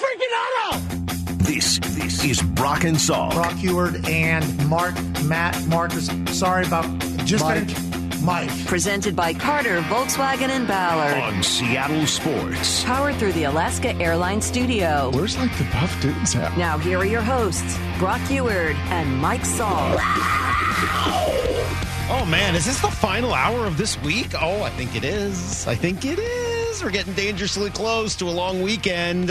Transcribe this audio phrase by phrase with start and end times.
[0.00, 0.78] freaking auto!
[1.44, 3.32] This this is Brock and Salk.
[3.34, 6.08] Brock Huard and Mark, Matt, Marcus.
[6.36, 6.84] Sorry about
[7.24, 7.66] just Mike.
[7.66, 8.66] Gonna, Mike.
[8.66, 11.14] Presented by Carter, Volkswagen, and Ballard.
[11.22, 12.84] on Seattle Sports.
[12.84, 15.10] Powered through the Alaska Airlines Studio.
[15.12, 16.56] Where's like the buff dudes at?
[16.56, 19.98] Now, here are your hosts, Brock Huard and Mike Salk.
[22.12, 24.28] Oh man, is this the final hour of this week?
[24.40, 25.66] Oh, I think it is.
[25.66, 26.82] I think it is.
[26.82, 29.30] We're getting dangerously close to a long weekend.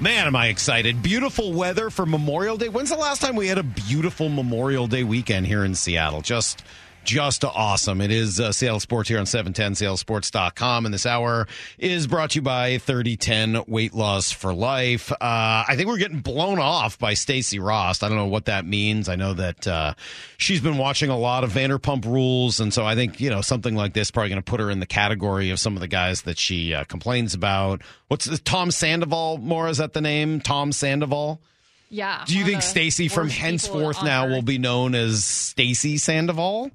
[0.00, 1.02] Man, am I excited.
[1.02, 2.68] Beautiful weather for Memorial Day.
[2.68, 6.20] When's the last time we had a beautiful Memorial Day weekend here in Seattle?
[6.20, 6.62] Just
[7.08, 8.02] just awesome.
[8.02, 10.84] It is uh, Seattle Sports here on 710 seattlesports.com.
[10.84, 11.48] And this hour
[11.78, 15.10] is brought to you by 3010 Weight Loss for Life.
[15.12, 18.04] Uh, I think we're getting blown off by Stacy Rost.
[18.04, 19.08] I don't know what that means.
[19.08, 19.94] I know that uh,
[20.36, 22.60] she's been watching a lot of Vanderpump Rules.
[22.60, 24.80] And so I think, you know, something like this probably going to put her in
[24.80, 27.80] the category of some of the guys that she uh, complains about.
[28.08, 28.38] What's?
[28.40, 29.38] Tom Sandoval?
[29.38, 30.42] More is that the name?
[30.42, 31.40] Tom Sandoval?
[31.88, 32.22] Yeah.
[32.26, 34.32] Do you think Stacy from henceforth now earth.
[34.32, 36.70] will be known as Stacy Sandoval?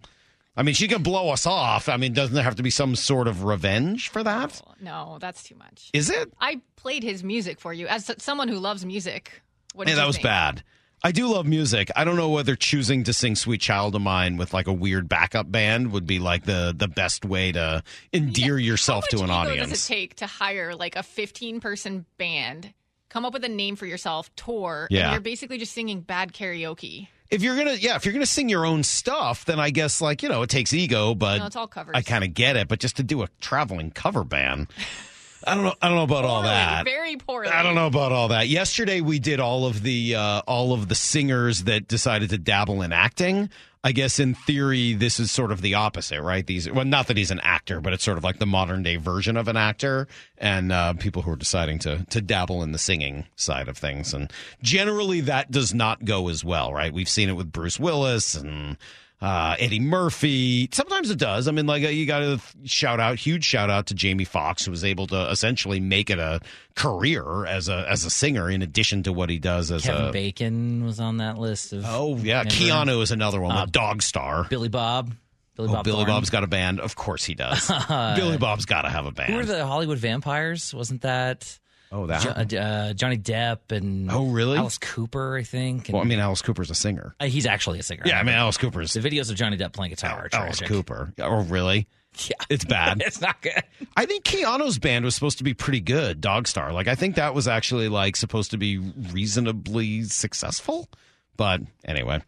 [0.56, 1.90] I mean, she can blow us off.
[1.90, 4.62] I mean, doesn't there have to be some sort of revenge for that?
[4.68, 5.90] Oh, no, that's too much.
[5.94, 6.32] Is it?
[6.40, 9.42] I played his music for you as someone who loves music.
[9.74, 10.26] What Yeah, that was think?
[10.26, 10.64] bad.
[11.06, 11.90] I do love music.
[11.98, 15.10] I don't know whether choosing to sing "Sweet Child of Mine" with like a weird
[15.10, 19.70] backup band would be like the the best way to endear yourself to an audience.
[19.70, 22.74] does it take to hire like a 15 person band,
[23.10, 25.06] come up with a name for yourself, tour, Yeah.
[25.06, 27.08] and you're basically just singing bad karaoke?
[27.34, 30.24] If you're gonna, yeah, if you're gonna sing your own stuff, then I guess like
[30.24, 31.94] you know it takes ego, but No, it's all covers.
[31.96, 32.68] I kind of get it.
[32.68, 34.68] But just to do a traveling cover band,
[35.46, 35.74] I don't know.
[35.82, 36.86] I don't know about all that.
[36.86, 37.50] Very poorly.
[37.50, 38.48] I don't know about all that.
[38.48, 42.82] Yesterday we did all of the uh, all of the singers that decided to dabble
[42.82, 43.50] in acting.
[43.86, 46.46] I guess in theory this is sort of the opposite, right?
[46.46, 48.96] These well, not that he's an actor, but it's sort of like the modern day
[48.96, 52.78] version of an actor, and uh, people who are deciding to to dabble in the
[52.78, 54.14] singing side of things.
[54.14, 54.32] And
[54.62, 56.94] generally that does not go as well, right?
[56.94, 58.78] We've seen it with Bruce Willis and
[59.24, 60.68] uh, Eddie Murphy.
[60.74, 61.48] Sometimes it does.
[61.48, 64.66] I mean, like uh, you got to shout out, huge shout out to Jamie Foxx,
[64.66, 66.42] who was able to essentially make it a
[66.76, 70.12] career as a as a singer, in addition to what he does as Kevin a.
[70.12, 71.86] Bacon was on that list of.
[71.88, 73.56] Oh yeah, Keanu is another one.
[73.56, 74.46] Uh, Dog Star.
[74.50, 75.14] Billy Bob.
[75.56, 76.80] Billy Oh, Bob Billy Bob's got a band.
[76.82, 77.72] Of course he does.
[77.88, 79.32] Billy Bob's got to have a band.
[79.32, 80.74] Who were the Hollywood vampires?
[80.74, 81.60] Wasn't that
[81.94, 82.48] oh, that.
[82.50, 84.58] Jo- uh, Johnny Depp and Oh, really?
[84.58, 85.38] Alice Cooper?
[85.38, 85.88] I think.
[85.88, 87.16] And, well, I mean, Alice Cooper's a singer.
[87.20, 88.04] uh, he's actually a singer.
[88.06, 90.60] Yeah, I mean, Alice Cooper's the videos of Johnny Depp playing guitar are Alice.
[90.62, 91.14] Cooper.
[91.20, 91.88] Oh, really?
[92.28, 93.02] Yeah, It's bad.
[93.06, 93.64] it's not good.
[93.98, 96.72] I think Keanu's band was supposed to be pretty good, Dog Star.
[96.72, 100.90] Like I think that was actually like supposed to be reasonably successful.
[101.36, 102.22] But anyway.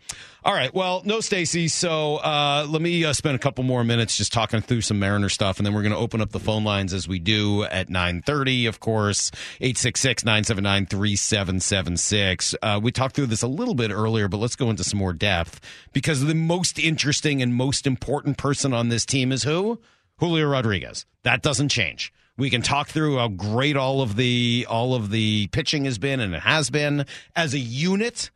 [0.43, 0.73] All right.
[0.73, 1.67] Well, no Stacy.
[1.67, 5.29] So uh, let me uh, spend a couple more minutes just talking through some Mariner
[5.29, 7.89] stuff, and then we're going to open up the phone lines as we do at
[7.89, 12.55] 930, of course, 866-979-3776.
[12.61, 15.13] Uh, we talked through this a little bit earlier, but let's go into some more
[15.13, 15.59] depth
[15.93, 19.79] because the most interesting and most important person on this team is who?
[20.17, 21.05] Julio Rodriguez.
[21.23, 22.13] That doesn't change.
[22.37, 26.19] We can talk through how great all of the all of the pitching has been
[26.19, 27.05] and it has been
[27.35, 28.29] as a unit.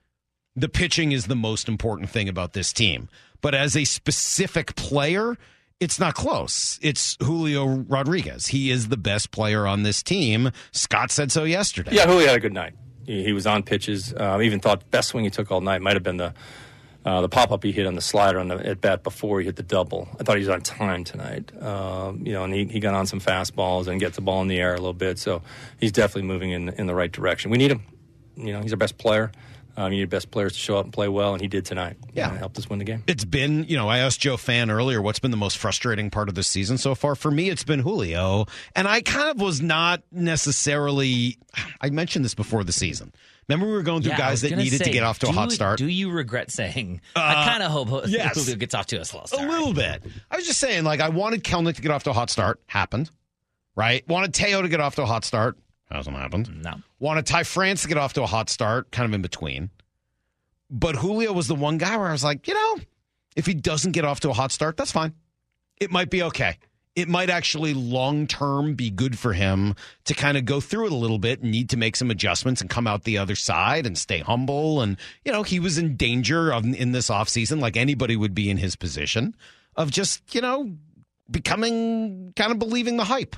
[0.59, 3.08] The pitching is the most important thing about this team.
[3.40, 5.38] But as a specific player,
[5.80, 6.78] it's not close.
[6.81, 8.47] It's Julio Rodriguez.
[8.47, 10.52] He is the best player on this team.
[10.74, 11.92] Scott said so yesterday.
[11.94, 12.74] Yeah, Julio had a good night.
[13.06, 14.14] He, he was on pitches.
[14.14, 16.34] Uh, I even thought best swing he took all night might have been the
[17.06, 19.46] uh, the pop up he hit on the slider on the at bat before he
[19.46, 20.09] hit the double.
[20.19, 21.53] I thought he was on time tonight.
[21.64, 24.50] Um, you know, and he, he got on some fastballs and gets the ball in
[24.50, 25.18] the air a little bit.
[25.18, 25.42] So
[25.80, 27.50] he's definitely moving in in the right direction.
[27.50, 27.84] We need him.
[28.36, 29.31] You know, he's our best player.
[29.78, 31.97] Um, you need best players to show up and play well, and he did tonight.
[32.13, 32.30] Yeah.
[32.30, 33.03] and helped us win the game.
[33.07, 36.28] It's been, you know, I asked Joe Fan earlier what's been the most frustrating part
[36.28, 37.16] of the season so far.
[37.16, 38.46] For me, it's been Julio.
[38.75, 41.38] And I kind of was not necessarily,
[41.81, 43.13] I mentioned this before the season.
[43.47, 45.31] Remember, we were going through Yeah, guys that gonna needed to get off to a
[45.31, 45.80] hot start.
[45.80, 47.01] Do you regret saying?
[47.16, 48.36] Uh, I kind of hope yes.
[48.36, 49.44] Julio gets off to a slow start.
[49.44, 50.03] A little bit.
[50.30, 52.59] I was just saying, like, I wanted Kelenic to get off to a hot start.
[52.68, 53.09] Happened.
[53.75, 54.07] Right?
[54.07, 55.57] Wanted Teo to get off to a hot start.
[55.90, 56.62] Hasn't happened.
[56.63, 56.75] No.
[57.00, 59.69] Wanted Ty France to get off to a hot start, kind of in between.
[60.69, 62.78] But Julio was the one guy where I was like, you know,
[63.36, 65.13] if he doesn't get off to a hot start, that's fine.
[65.80, 66.57] It might be okay.
[66.96, 70.92] It might actually long term be good for him to kind of go through it
[70.92, 73.86] a little bit and need to make some adjustments and come out the other side
[73.86, 74.81] and stay humble.
[74.81, 78.50] And, you know, he was in danger of, in this offseason, like anybody would be
[78.50, 79.36] in his position,
[79.78, 80.75] of just, you know,
[81.31, 83.38] becoming kind of believing the hype.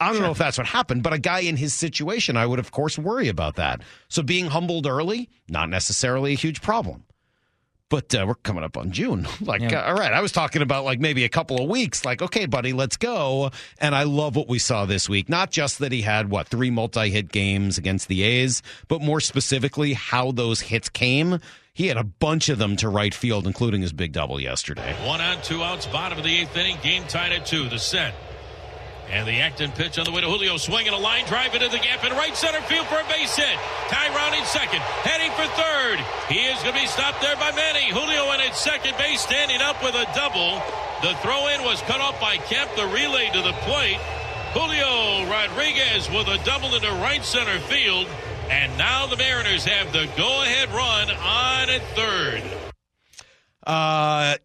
[0.00, 2.58] I don't know if that's what happened, but a guy in his situation, I would,
[2.58, 3.82] of course, worry about that.
[4.08, 7.04] So being humbled early, not necessarily a huge problem.
[7.90, 9.26] But uh, we're coming up on June.
[9.40, 9.80] Like, Yeah.
[9.80, 12.04] uh, all right, I was talking about like maybe a couple of weeks.
[12.04, 13.50] Like, okay, buddy, let's go.
[13.80, 15.28] And I love what we saw this week.
[15.28, 19.94] Not just that he had what three multi-hit games against the A's, but more specifically
[19.94, 21.40] how those hits came.
[21.74, 24.94] He had a bunch of them to right field, including his big double yesterday.
[25.04, 27.68] One on, two outs, bottom of the eighth inning, game tied at two.
[27.68, 28.14] The set.
[29.10, 31.78] And the Acton pitch on the way to Julio, swinging a line drive into the
[31.78, 33.58] gap in right center field for a base hit.
[33.88, 35.98] Tyrone in second, heading for third.
[36.30, 37.90] He is going to be stopped there by Manny.
[37.90, 40.62] Julio in at second base, standing up with a double.
[41.02, 42.70] The throw in was cut off by Kemp.
[42.76, 43.98] The relay to the plate.
[44.54, 48.06] Julio Rodriguez with a double into right center field.
[48.48, 52.42] And now the Mariners have the go ahead run on at third.
[53.66, 54.36] Uh,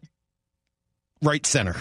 [1.22, 1.76] right center.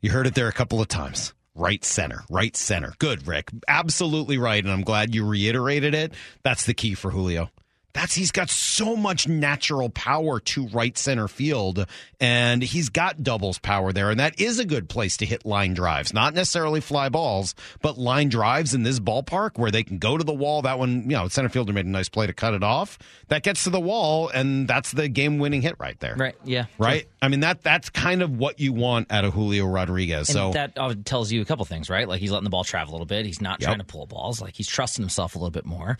[0.00, 1.32] You heard it there a couple of times.
[1.54, 2.94] Right center, right center.
[2.98, 3.50] Good, Rick.
[3.66, 4.62] Absolutely right.
[4.62, 6.12] And I'm glad you reiterated it.
[6.42, 7.50] That's the key for Julio.
[7.92, 11.86] That's he's got so much natural power to right center field,
[12.20, 15.74] and he's got doubles power there, and that is a good place to hit line
[15.74, 16.14] drives.
[16.14, 20.22] Not necessarily fly balls, but line drives in this ballpark where they can go to
[20.22, 20.62] the wall.
[20.62, 22.98] That one, you know, center fielder made a nice play to cut it off.
[23.28, 26.14] That gets to the wall, and that's the game winning hit right there.
[26.16, 26.36] Right.
[26.44, 26.66] Yeah.
[26.78, 27.08] Right?
[27.22, 30.28] I mean that that's kind of what you want out of Julio Rodriguez.
[30.28, 32.08] And so that uh, tells you a couple things, right?
[32.08, 33.26] Like he's letting the ball travel a little bit.
[33.26, 33.66] He's not Yep.
[33.66, 34.40] trying to pull balls.
[34.40, 35.98] Like he's trusting himself a little bit more.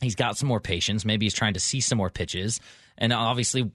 [0.00, 1.04] He's got some more patience.
[1.04, 2.60] Maybe he's trying to see some more pitches.
[2.98, 3.70] And obviously,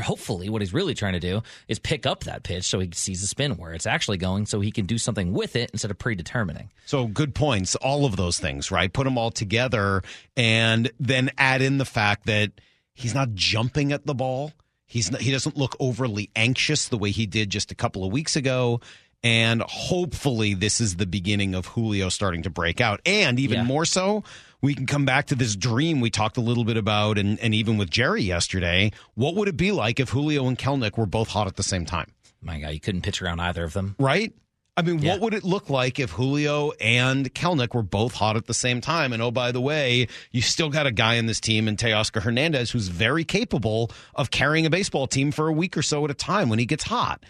[0.00, 3.20] hopefully, what he's really trying to do is pick up that pitch so he sees
[3.20, 5.98] the spin where it's actually going, so he can do something with it instead of
[5.98, 6.70] predetermining.
[6.86, 7.74] So good points.
[7.76, 8.92] All of those things, right?
[8.92, 10.02] Put them all together
[10.36, 12.52] and then add in the fact that
[12.94, 14.52] he's not jumping at the ball.
[14.86, 18.12] He's not, he doesn't look overly anxious the way he did just a couple of
[18.12, 18.80] weeks ago.
[19.22, 23.00] And hopefully this is the beginning of Julio starting to break out.
[23.04, 23.64] And even Yeah.
[23.64, 24.22] more so,
[24.62, 27.54] we can come back to this dream we talked a little bit about and, and
[27.54, 28.90] even with Jerry yesterday.
[29.14, 31.84] What would it be like if Julio and Kelenic were both hot at the same
[31.84, 32.10] time?
[32.42, 33.96] My God, you couldn't pitch around either of them.
[33.98, 34.32] right?
[34.78, 35.12] I mean, Yeah.
[35.12, 38.82] what would it look like if Julio and Kelenic were both hot at the same
[38.82, 39.14] time?
[39.14, 42.20] And oh, by the way, you still got a guy in this team in Teoscar
[42.22, 46.10] Hernandez who's very capable of carrying a baseball team for a week or so at
[46.10, 47.24] a time when he gets hot.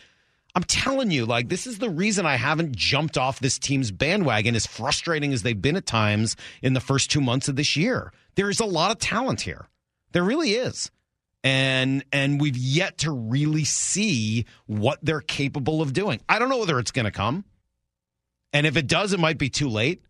[0.56, 4.56] I'm telling you, like, this is the reason I haven't jumped off this team's bandwagon,
[4.56, 8.12] as frustrating as they've been at times in the first two months of this year.
[8.34, 9.68] There is a lot of talent here.
[10.12, 10.90] There really is
[11.46, 16.20] and and we've yet to really see what they're capable of doing.
[16.28, 17.44] I don't know whether it's to come.
[18.52, 20.02] And if it does, it might be too late.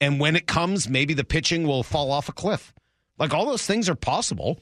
[0.00, 2.74] And when it comes, maybe the pitching will fall off a cliff.
[3.18, 4.58] Like all those things are possible.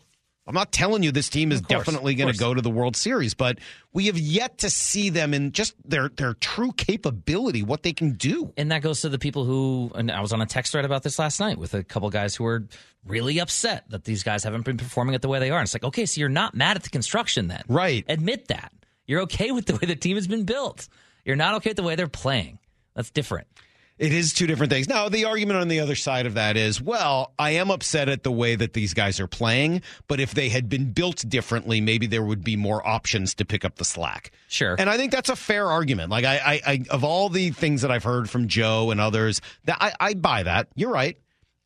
[0.47, 2.97] I'm not telling you this team is course, definitely going to go to the World
[2.97, 3.59] Series, but
[3.93, 8.13] we have yet to see them in just their their true capability, what they can
[8.13, 8.53] do.
[8.57, 11.03] And that goes to the people who, and I was on a text thread about
[11.03, 12.65] this last night with a couple guys who were
[13.05, 15.59] really upset that these guys haven't been performing at the way they are.
[15.59, 17.63] And it's like, okay, so you're not mad at the construction then.
[17.69, 18.05] Right.
[18.09, 18.73] Admit that.
[19.07, 20.89] You're okay with the way the team has been built.
[21.25, 22.59] You're not okay with the way they're playing.
[22.95, 23.49] That's different.
[23.99, 24.89] It is two different things.
[24.91, 28.25] Now, the argument on the other side of that is, well, I am upset at
[28.25, 32.07] the way that these guys are playing, but if they had been built differently, maybe
[32.07, 34.33] there would be more options to pick up the slack.
[34.49, 34.77] Sure.
[34.79, 36.11] And I think that's a fair argument.
[36.11, 39.41] Like I, I, I of all the things that I've heard from Joe and others,
[39.65, 40.69] that I, I buy that.
[40.75, 41.17] You're right.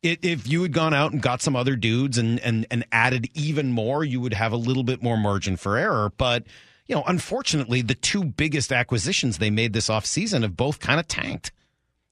[0.01, 3.29] It, if you had gone out and got some other dudes and, and and added
[3.33, 6.11] even more, you would have a little bit more margin for error.
[6.17, 6.45] But
[6.87, 11.07] you know, unfortunately, the two biggest acquisitions they made this offseason have both kind of
[11.07, 11.51] tanked.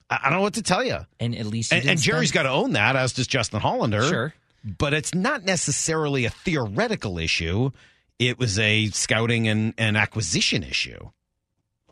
[0.09, 0.97] I, don't know what to tell you.
[1.19, 4.03] And at least And, and Jerry's got to own that, as does Justin Hollander.
[4.03, 4.33] Sure.
[4.63, 7.72] But it's not necessarily a theoretical issue.
[8.17, 11.10] It was a scouting and, and acquisition issue,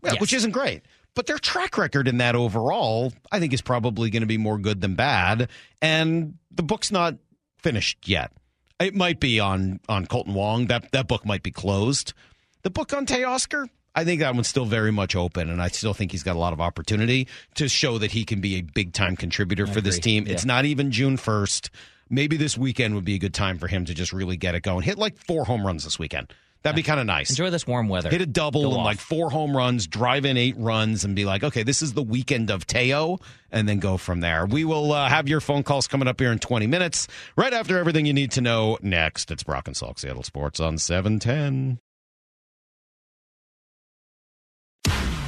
[0.04, 0.20] Yes.
[0.20, 0.82] which isn't great.
[1.16, 4.58] But their track record in that overall, I think, is probably going to be more
[4.58, 5.50] good than bad.
[5.82, 7.16] And the book's not
[7.58, 8.32] finished yet.
[8.80, 10.68] It might be on on Kolten Wong.
[10.68, 12.14] That that book might be closed.
[12.62, 15.96] The book on Teoscar, I think that one's still very much open, and I still
[15.96, 18.94] think he's got a lot of opportunity to show that he can be a big
[18.94, 20.28] time contributor for this team.
[20.28, 20.34] Yeah.
[20.34, 21.72] It's not even June first.
[22.08, 24.62] Maybe this weekend would be a good time for him to just really get it
[24.62, 24.84] going.
[24.84, 26.32] Hit like four home runs this weekend.
[26.62, 27.32] That'd be kind of nice.
[27.32, 28.12] Enjoy this warm weather.
[28.12, 28.86] Hit a double Go and off.
[28.86, 32.04] like four home runs, drive in eight runs, and be like, okay, this is the
[32.04, 33.18] weekend of Teo,
[33.52, 34.46] and then go from there.
[34.46, 37.80] We will uh, have your phone calls coming up here in 20 minutes, right after
[37.80, 39.32] everything you need to know next.
[39.32, 41.80] It's Brock and Salk, Seattle Sports on 710.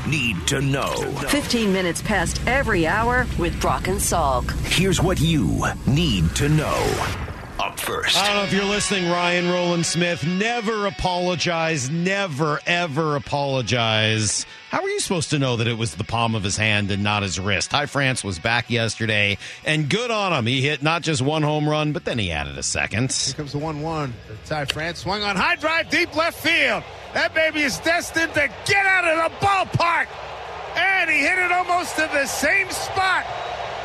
[0.09, 0.95] Need to know.
[1.27, 4.49] 15 minutes past every hour with Brock and Salk.
[4.65, 7.28] Here's what you need to know.
[7.59, 8.17] Up first.
[8.17, 10.25] I don't know if you're listening, Ryan Rowland-Smith.
[10.25, 11.89] Never apologize.
[11.89, 14.45] Never, ever apologize.
[14.69, 17.03] How are you supposed to know that it was the palm of his hand and
[17.03, 17.71] not his wrist?
[17.71, 20.45] Ty France was back yesterday, and good on him.
[20.45, 23.11] He hit not just one home run, but then he added a second.
[23.11, 24.13] Here comes the 1 1.
[24.45, 26.83] Ty France swung on high drive, deep left field.
[27.13, 30.07] That baby is destined to get out of the ballpark.
[30.77, 33.25] And he hit it almost to the same spot.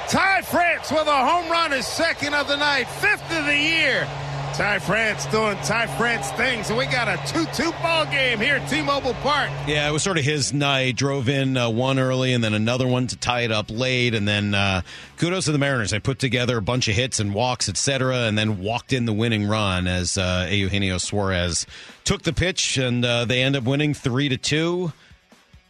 [0.08, 4.06] Ty France with a home run, his second of the night, fifth of the year.
[4.54, 6.68] Ty France doing Ty France things.
[6.68, 9.50] And we got a 2 2 ball game here at T Mobile Park.
[9.66, 10.94] Yeah, it was sort of his night.
[10.94, 14.14] Drove in uh, one early and then another one to tie it up late.
[14.14, 14.82] And then uh,
[15.16, 15.90] kudos to the Mariners.
[15.90, 19.12] They put together a bunch of hits and walks, etc., and then walked in the
[19.12, 21.66] winning run as uh, Eugenio Suarez
[22.04, 24.92] took the pitch, and uh, they end up winning three to two.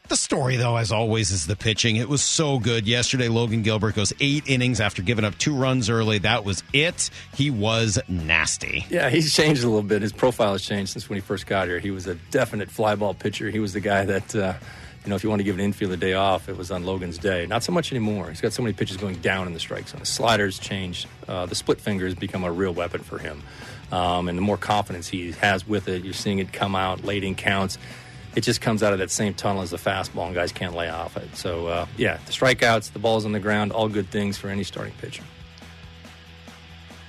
[0.07, 1.97] The story, though, as always, is the pitching.
[1.97, 2.87] It was so good.
[2.87, 6.19] Yesterday, Logan Gilbert goes eight innings after giving up two runs early.
[6.19, 7.09] That was it.
[7.35, 8.85] He was nasty.
[8.91, 10.03] Yeah, he's changed a little bit.
[10.03, 11.79] His profile has changed since when he first got here.
[11.79, 13.49] He was a definite flyball pitcher.
[13.49, 14.53] He was the guy that, uh,
[15.05, 16.85] you know, if you want to give an infield a day off, it was on
[16.85, 17.47] Logan's day.
[17.47, 18.29] Not so much anymore.
[18.29, 20.01] He's got so many pitches going down in the strike zone.
[20.01, 21.09] His sliders changed.
[21.27, 23.43] Uh, the split finger has become a real weapon for him.
[23.91, 27.25] Um, and the more confidence he has with it, you're seeing it come out late
[27.25, 27.79] in counts.
[28.37, 30.89] It just comes out of that same tunnel as the fastball, and guys can't lay
[30.89, 31.37] off it.
[31.37, 34.65] So, uh, yeah, the strikeouts, the balls on the ground, all good things for any
[34.65, 35.23] starting pitcher.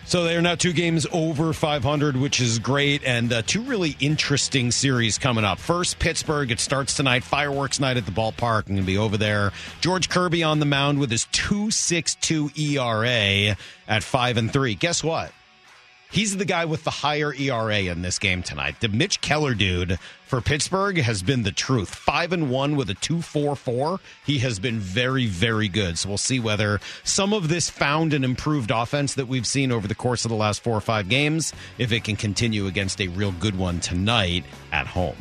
[0.07, 3.97] So they are now two games over 500, which is great, and uh, two really
[3.99, 5.57] interesting series coming up.
[5.57, 6.51] First, Pittsburgh.
[6.51, 7.23] It starts tonight.
[7.23, 8.67] Fireworks night at the ballpark.
[8.67, 9.51] I'm going to be over there.
[9.81, 14.75] George Kirby on the mound with his 2.62 ERA at five and three.
[14.75, 15.31] Guess what?
[16.11, 18.79] He's the guy with the higher ERA in this game tonight.
[18.79, 21.93] The Mitch Keller dude for Pittsburgh has been the truth.
[21.93, 23.99] Five and one with a two four four.
[24.25, 25.97] He has been very, very good.
[25.97, 29.87] So we'll see whether some of this found and improved offense that we've seen over
[29.87, 33.07] the course of the last four or five games, if it can continue against a
[33.09, 35.17] real good one tonight at home.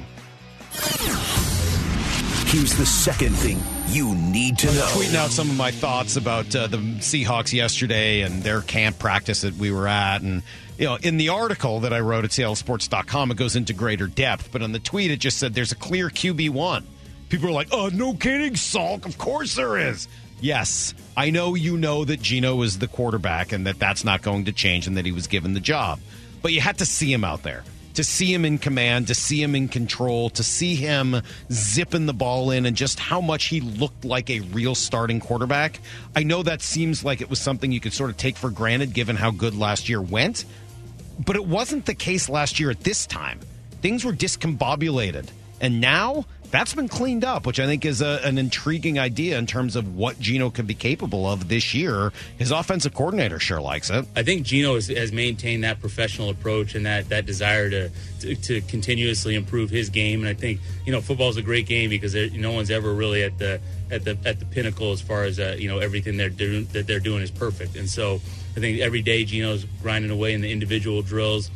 [2.47, 4.87] Here's the second thing you need to know.
[4.93, 9.41] Tweeting out some of my thoughts about uh, the Seahawks yesterday and their camp practice
[9.41, 10.23] that we were at.
[10.23, 10.43] And,
[10.79, 14.51] you know, in the article that I wrote at seattlesports.com, it goes into greater depth.
[14.53, 16.85] But on the tweet, it just said there's a clear QB1.
[17.29, 19.07] People are like, oh, no kidding, Salk.
[19.07, 20.09] Of course there is.
[20.41, 24.45] Yes, I know you know that Gino is the quarterback and that that's not going
[24.47, 26.01] to change and that he was given the job.
[26.43, 27.65] But you had to see him out there
[27.95, 31.17] to see him in command, to see him in control, to see him
[31.51, 35.81] zipping the ball in, and just how much he looked like a real starting quarterback.
[36.15, 38.93] I know that seems like it was something you could sort of take for granted
[38.93, 40.45] given how good last year went,
[41.19, 43.41] but it wasn't the case last year at this time.
[43.83, 45.29] Things were discombobulated.
[45.61, 49.47] And now that's been cleaned up, which I think is a, an intriguing idea in
[49.47, 52.13] terms of what Gino could be capable of this year.
[52.39, 54.07] His offensive coordinator sure likes it.
[54.15, 57.91] I think Gino has, has maintained that professional approach and that, that desire to,
[58.21, 60.21] to, to continuously improve his game.
[60.21, 63.25] And I think you know football is a great game because no one's ever really
[63.25, 66.29] at the at the at the pinnacle as far as uh, you know everything they're
[66.29, 67.75] doing that they're doing is perfect.
[67.75, 68.21] And so
[68.57, 71.51] I think every day Gino's grinding away in the individual drills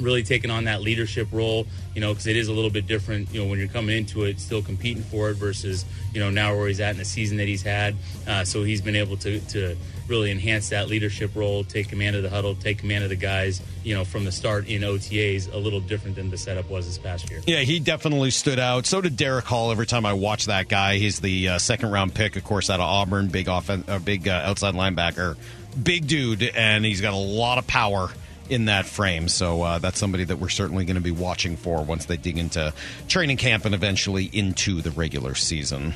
[0.00, 3.32] really taking on that leadership role, you know, because it is a little bit different,
[3.32, 6.56] you know, when you're coming into it, still competing for it versus, you know, now
[6.56, 7.94] where he's at in the season that he's had.
[8.26, 9.76] Uh, so he's been able to, to
[10.08, 13.62] really enhance that leadership role, take command of the huddle, take command of the guys,
[13.84, 16.98] you know, from the start in OTAs, a little different than the setup was this
[16.98, 17.40] past year.
[17.46, 18.86] Yeah, he definitely stood out.
[18.86, 19.70] So did Derick Hall.
[19.70, 22.80] Every time I watch that guy, he's the uh, second round pick, of course, out
[22.80, 25.36] of Auburn, big offen- uh, big uh, outside linebacker,
[25.70, 28.10] big dude, and he's got a lot of power
[28.48, 29.28] in that frame.
[29.28, 32.36] So uh, that's somebody that we're certainly going to be watching for once they dig
[32.36, 32.74] into
[33.08, 35.94] training camp and eventually into the regular season.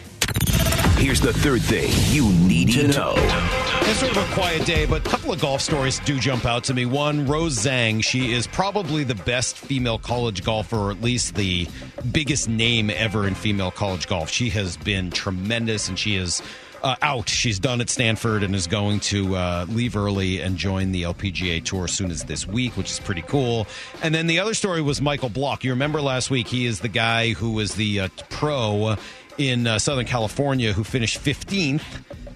[0.96, 3.14] Here's the third thing you need to know.
[3.16, 6.64] It's sort of a quiet day, but a couple of golf stories do jump out
[6.64, 6.86] to me.
[6.86, 8.02] One, Rose Zhang.
[8.02, 11.68] She is probably the best female college golfer, or at least the
[12.12, 14.30] biggest name ever in female college golf.
[14.30, 16.40] She has been tremendous, and she is
[16.84, 17.28] uh, out.
[17.28, 21.64] She's done at Stanford and is going to uh, leave early and join the LPGA
[21.64, 23.66] Tour as soon as this week, which is pretty cool.
[24.02, 25.64] And then the other story was Michael Block.
[25.64, 26.46] You remember last week?
[26.46, 28.96] He is the guy who was the uh, pro
[29.38, 31.82] in uh, Southern California who finished 15th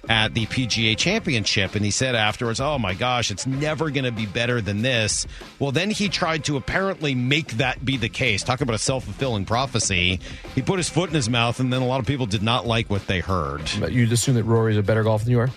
[0.09, 1.75] at the PGA Championship.
[1.75, 5.27] And he said afterwards, Oh my gosh, it's never going to be better than this.
[5.59, 8.43] Well, then he tried to apparently make that be the case.
[8.43, 10.19] Talk about a self fulfilling prophecy.
[10.55, 12.65] He put his foot in his mouth, and then a lot of people did not
[12.65, 13.61] like what they heard.
[13.79, 15.49] But you'd assume that Rory's a better golfer than you are?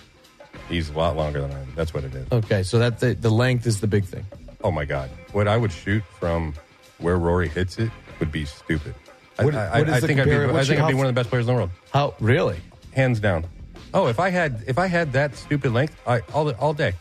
[0.69, 1.67] He's a lot longer than I am.
[1.75, 2.31] That's what it is.
[2.31, 4.25] Okay, so that the, the length is the big thing.
[4.63, 5.09] Oh my God.
[5.33, 6.53] What I would shoot from
[6.99, 8.93] where Rory hits it would be stupid.
[9.39, 11.19] I- What- I, I the think I'd be, I think I'd be one of the
[11.19, 11.71] best players in the world.
[11.91, 12.59] How really?
[12.93, 13.45] Hands down.
[13.93, 16.93] Oh, if I had if I had that stupid length, I all all day.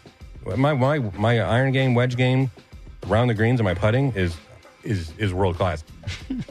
[0.57, 2.51] My my my iron game, wedge game,
[3.09, 4.37] around the greens, and my putting is
[4.85, 5.85] is is world class.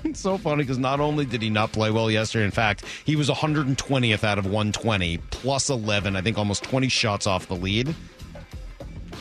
[0.04, 3.16] It's so funny because not only did he not play well yesterday, in fact, he
[3.16, 7.96] was 120th out of 120, plus 11, I think almost 20 shots off the lead.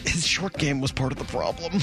[0.04, 1.80] His short game was part of the problem.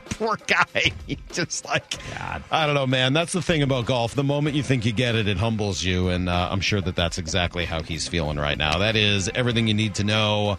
[0.10, 0.92] Poor guy.
[1.06, 2.42] He just like, God.
[2.50, 3.12] I don't know, man.
[3.12, 4.14] That's the thing about golf.
[4.14, 6.08] The moment you think you get it, it humbles you.
[6.08, 8.78] And uh, I'm sure that that's exactly how he's feeling right now.
[8.78, 10.58] That is everything you need to know.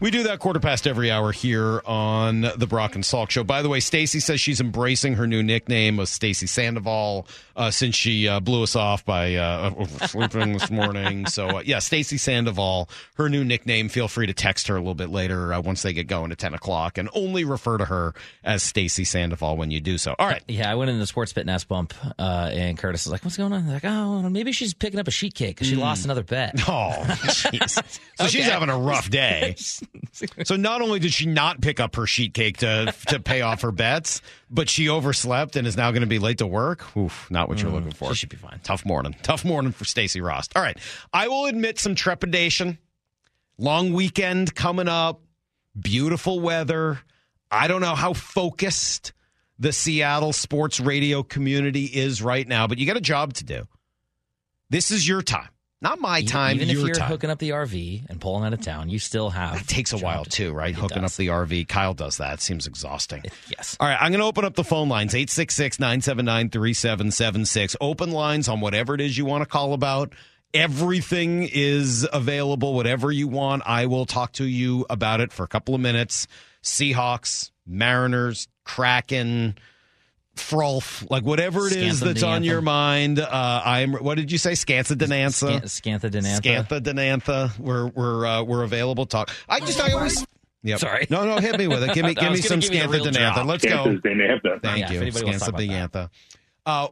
[0.00, 3.42] We do that quarter past every hour here on the Brock and Salk Show.
[3.42, 7.94] By the way, Stacy says she's embracing her new nickname of Stacy Sandoval uh, since
[7.94, 11.24] she uh, blew us off by uh, sleeping this morning.
[11.26, 13.88] So, uh, yeah, Stacy Sandoval, her new nickname.
[13.88, 16.38] Feel free to text her a little bit later uh, once they get going at
[16.38, 20.14] 10 o'clock and only refer to her as Stacy Sandoval when you do so.
[20.18, 20.42] All right.
[20.48, 23.38] Yeah, I went in the sports bet nest bump, uh, and Curtis is like, "What's
[23.38, 26.04] going on?" They're like, "Oh, maybe she's picking up a sheet cake because she lost
[26.04, 27.82] another bet." Oh, jeez.
[28.16, 29.56] So she's having a rough day.
[30.44, 33.62] so not only did she not pick up her sheet cake to to pay off
[33.62, 36.96] her bets, but she overslept and is now going to be late to work.
[36.96, 38.10] Oof, not what you're mm, looking for.
[38.10, 38.60] she should be fine.
[38.62, 39.14] Tough morning.
[39.22, 40.52] Tough morning for Stacy Rost.
[40.56, 40.78] All right.
[41.12, 42.78] I will admit some trepidation.
[43.58, 45.20] Long weekend coming up.
[45.80, 47.00] Beautiful weather.
[47.50, 49.12] I don't know how focused
[49.58, 53.66] the Seattle sports radio community is right now, but you got a job to do.
[54.70, 55.48] This is your time.
[55.84, 57.08] Not my Even- time, Even if you're time.
[57.08, 59.60] hooking up the RV and pulling out of town, you still have.
[59.60, 60.74] It takes a while too, right?
[60.74, 61.68] Hooking up the RV.
[61.68, 62.40] Kyle does that.
[62.40, 63.22] Seems exhausting.
[63.50, 63.76] Yes.
[63.78, 67.76] All right, I'm going to open up the phone lines 866 979 3776.
[67.80, 70.14] Open lines on whatever it is you want to call about.
[70.54, 72.74] Everything is available.
[72.74, 76.26] Whatever you want, I will talk to you about it for a couple of minutes.
[76.62, 79.58] Seahawks, Mariners, Kraken,
[80.36, 83.18] Frolf, like whatever it is that's on your mind.
[83.20, 83.92] Uh, I'm.
[83.94, 84.52] What did you say?
[84.52, 85.68] Scantha Denantha.
[85.68, 86.40] Scan- Scantha Denantha.
[86.66, 87.58] Scantha Denantha.
[87.58, 89.06] We're we're uh, we're available.
[89.06, 89.30] Talk.
[89.48, 90.26] I just I always.
[90.64, 90.80] Yep.
[90.80, 91.06] Sorry.
[91.10, 91.94] No, no, hit me with it.
[91.94, 93.46] Give me give me some gonna give Scantha real Denantha.
[93.46, 93.84] Let's go.
[93.84, 94.62] Scantha Denantha.
[94.62, 95.00] Thank Yeah, you.
[95.02, 96.10] anybody wants to talk Scantha about Denantha.
[96.66, 96.88] Uh,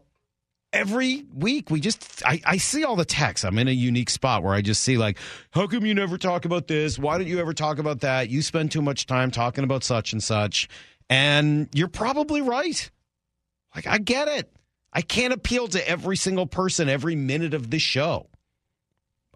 [0.73, 3.45] every week we just I, I see all the texts.
[3.45, 5.19] I'm in a unique spot where I just see like,
[5.51, 6.99] how come you never talk about this?
[6.99, 8.29] Why don't you ever talk about that?
[8.31, 10.69] You spend too much time talking about such and such.
[11.11, 12.91] And you're probably right.
[13.75, 14.51] Like I get it.
[14.93, 18.29] I can't appeal to every single person every minute of this show.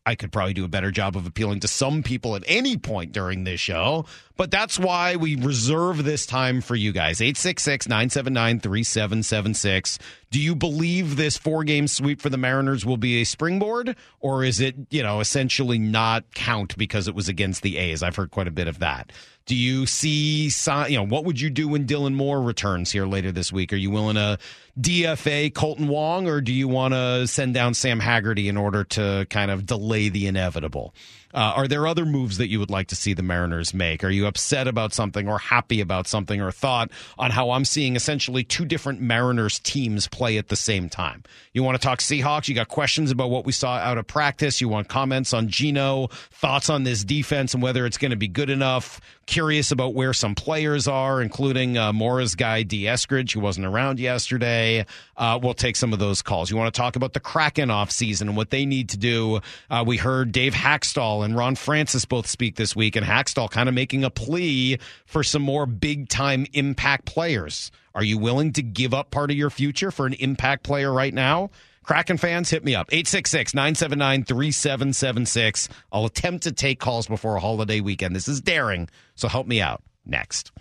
[0.06, 3.10] I could probably do a better job of appealing to some people at any point
[3.10, 7.20] during this show, but that's why we reserve this time for you guys.
[7.20, 9.98] 866 979 3776.
[10.30, 14.44] Do you believe this four game sweep for the Mariners will be a springboard, or
[14.44, 18.02] is it, you know, essentially not count because it was against the A's?
[18.02, 19.12] I've heard quite a bit of that.
[19.46, 20.50] Do you see,
[20.88, 23.72] you know, what would you do when Dylan Moore returns here later this week?
[23.72, 24.38] Are you willing to
[24.80, 29.26] DFA Kolten Wong, or do you want to send down Sam Haggerty in order to
[29.30, 30.92] kind of delay the inevitable?
[31.36, 34.02] Uh, are there other moves that you would like to see the Mariners make?
[34.02, 37.94] Are you upset about something, or happy about something, or thought on how I'm seeing
[37.94, 41.22] essentially two different Mariners teams play at the same time?
[41.52, 42.48] You want to talk Seahawks?
[42.48, 44.62] You got questions about what we saw out of practice?
[44.62, 46.08] You want comments on Gino?
[46.32, 48.98] Thoughts on this defense and whether it's going to be good enough?
[49.26, 52.84] Curious about where some players are, including uh, Mora's guy D.
[52.84, 54.86] Eskridge, who wasn't around yesterday.
[55.16, 56.50] Uh, we'll take some of those calls.
[56.50, 59.40] You want to talk about the Kraken off season and what they need to do?
[59.68, 63.68] Uh, we heard Dave Hakstol and Ron Francis both speak this week, and Hakstol kind
[63.68, 67.70] of making a plea for some more big time impact players.
[67.94, 71.12] Are you willing to give up part of your future for an impact player right
[71.12, 71.50] now?
[71.82, 72.88] Kraken fans, hit me up.
[72.90, 75.68] 866 979 3776.
[75.92, 78.16] I'll attempt to take calls before a holiday weekend.
[78.16, 79.82] This is daring, so help me out.
[80.04, 80.52] Next.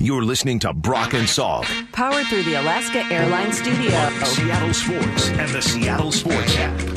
[0.00, 1.64] You're listening to Brock and Salk.
[1.92, 4.10] Powered through the Alaska Airlines Studio.
[4.24, 6.93] Seattle Sports and the Seattle Sports app.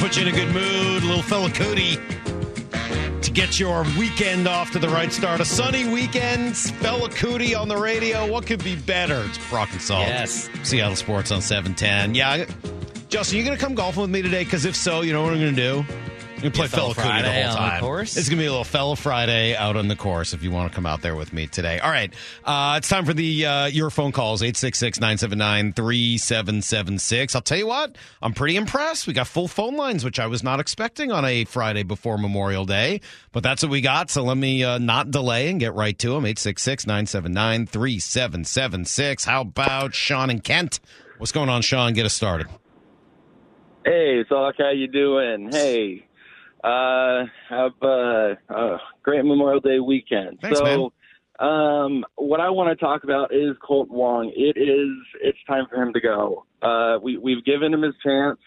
[0.00, 1.02] Put you in a good mood.
[1.04, 2.00] Little Fela Kuti
[3.20, 5.40] to get your weekend off to the right start.
[5.40, 6.54] A sunny weekend.
[6.54, 8.26] Fela Kuti on the radio.
[8.26, 9.22] What could be better?
[9.28, 10.06] It's Brock and Salk.
[10.06, 10.48] Yes.
[10.62, 12.14] Seattle Sports on 710.
[12.14, 12.46] Yeah.
[13.10, 14.42] Justin, you going to come golfing with me today?
[14.44, 15.84] Because if so, you know what I'm going to do?
[16.42, 17.80] I'm play Yeah, Fella Fela Kuti the whole on the time.
[17.80, 18.16] course?
[18.16, 20.70] It's going to be a little Fella Friday out on the course if you want
[20.70, 21.78] to come out there with me today.
[21.80, 22.12] All right.
[22.44, 27.34] Uh, it's time for the uh, your phone calls 866 979 3776.
[27.34, 29.06] I'll tell you what, I'm pretty impressed.
[29.06, 32.64] We got full phone lines, which I was not expecting on a Friday before Memorial
[32.64, 33.00] Day,
[33.32, 34.10] but that's what we got.
[34.10, 39.24] So let me uh, not delay and get right to them 866 979 3776.
[39.24, 40.80] How about Sean and Kent?
[41.18, 41.92] What's going on, Sean?
[41.92, 42.46] Get us started.
[43.84, 45.50] Hey, Salk, how you doing?
[45.52, 46.06] Hey,
[46.64, 50.38] uh, have a, uh, great Memorial Day weekend.
[50.40, 50.92] Thanks, so,
[51.38, 54.30] um, what I want to talk about is Colt Wong.
[54.36, 54.90] It is
[55.22, 56.44] it's time for him to go.
[56.60, 58.38] Uh, we we've given him his chance,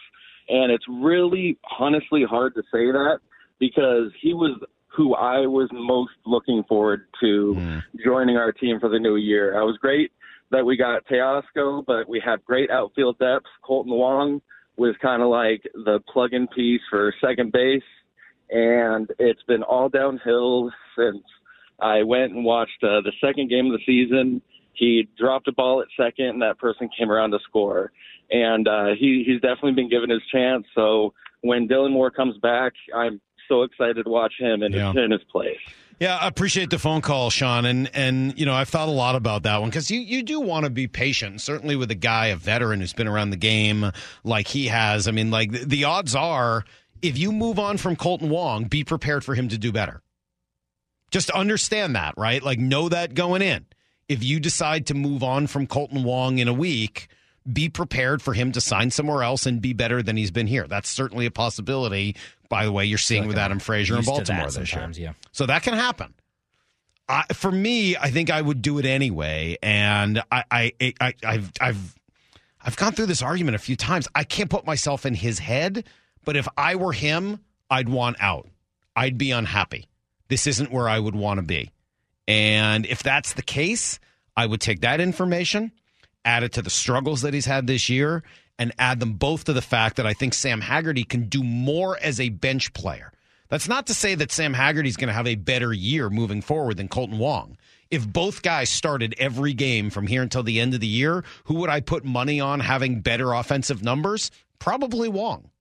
[0.47, 3.19] and it's really honestly hard to say that
[3.59, 4.59] because he was
[4.95, 7.53] who I was most looking forward to
[8.05, 9.59] joining our team for the new year.
[9.59, 10.11] I was great
[10.51, 13.47] that we got Teosco, but we have great outfield depth.
[13.67, 14.39] Kolten Wong
[14.77, 17.81] was kind of like the plug-in piece for second base,
[18.49, 21.23] and it's been all downhill since
[21.79, 24.41] I went and watched uh, the second game of the season.
[24.73, 27.91] He dropped a ball at second, and that person came around to score.
[28.31, 30.65] And uh, he he's definitely been given his chance.
[30.73, 34.93] So when Dylan Moore comes back, I'm so excited to watch him in, Yeah.
[34.93, 35.57] his, in his place.
[35.99, 39.15] Yeah, I appreciate the phone call, Sean, and and you know I've thought a lot
[39.15, 42.27] about that one because you you do want to be patient, certainly with a guy,
[42.27, 43.91] a veteran who's been around the game
[44.23, 45.07] like he has.
[45.07, 46.65] I mean, like the, the odds are,
[47.03, 50.01] if you move on from Kolten Wong, be prepared for him to do better.
[51.11, 52.41] Just understand that, right?
[52.41, 53.67] Like know that going in.
[54.09, 57.07] If you decide to move on from Kolten Wong in a week,
[57.51, 60.65] be prepared for him to sign somewhere else and be better than he's been here.
[60.65, 62.15] That's certainly a possibility.
[62.49, 64.73] By the way, you're seeing Like with Adam Frazier in used to that Baltimore this
[64.73, 64.89] year.
[64.93, 65.13] yeah.
[65.33, 66.13] So that can happen.
[67.09, 71.51] I, for me, I think I would do it anyway, and I, I, I, I've,
[71.59, 71.95] I've,
[72.61, 74.07] I've gone through this argument a few times.
[74.15, 75.85] I can't put myself in his head,
[76.23, 78.47] but if I were him, I'd want out.
[78.95, 79.87] I'd be unhappy.
[80.27, 81.71] This isn't where I would want to be,
[82.27, 83.99] and if that's the case,
[84.35, 85.71] I would take that information,
[86.25, 88.23] add it to the struggles that he's had this year,
[88.57, 91.97] and add them both to the fact that I think Sam Haggerty can do more
[92.01, 93.11] as a bench player.
[93.49, 96.77] That's not to say that Sam Haggerty's going to have a better year moving forward
[96.77, 97.57] than Kolten Wong.
[97.91, 101.55] If both guys started every game from here until the end of the year, who
[101.55, 104.31] would I put money on having better offensive numbers?
[104.57, 105.51] Probably Wong.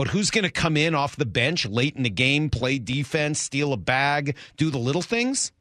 [0.00, 3.38] But who's going to come in off the bench late in the game, play defense,
[3.38, 5.52] steal a bag, do the little things?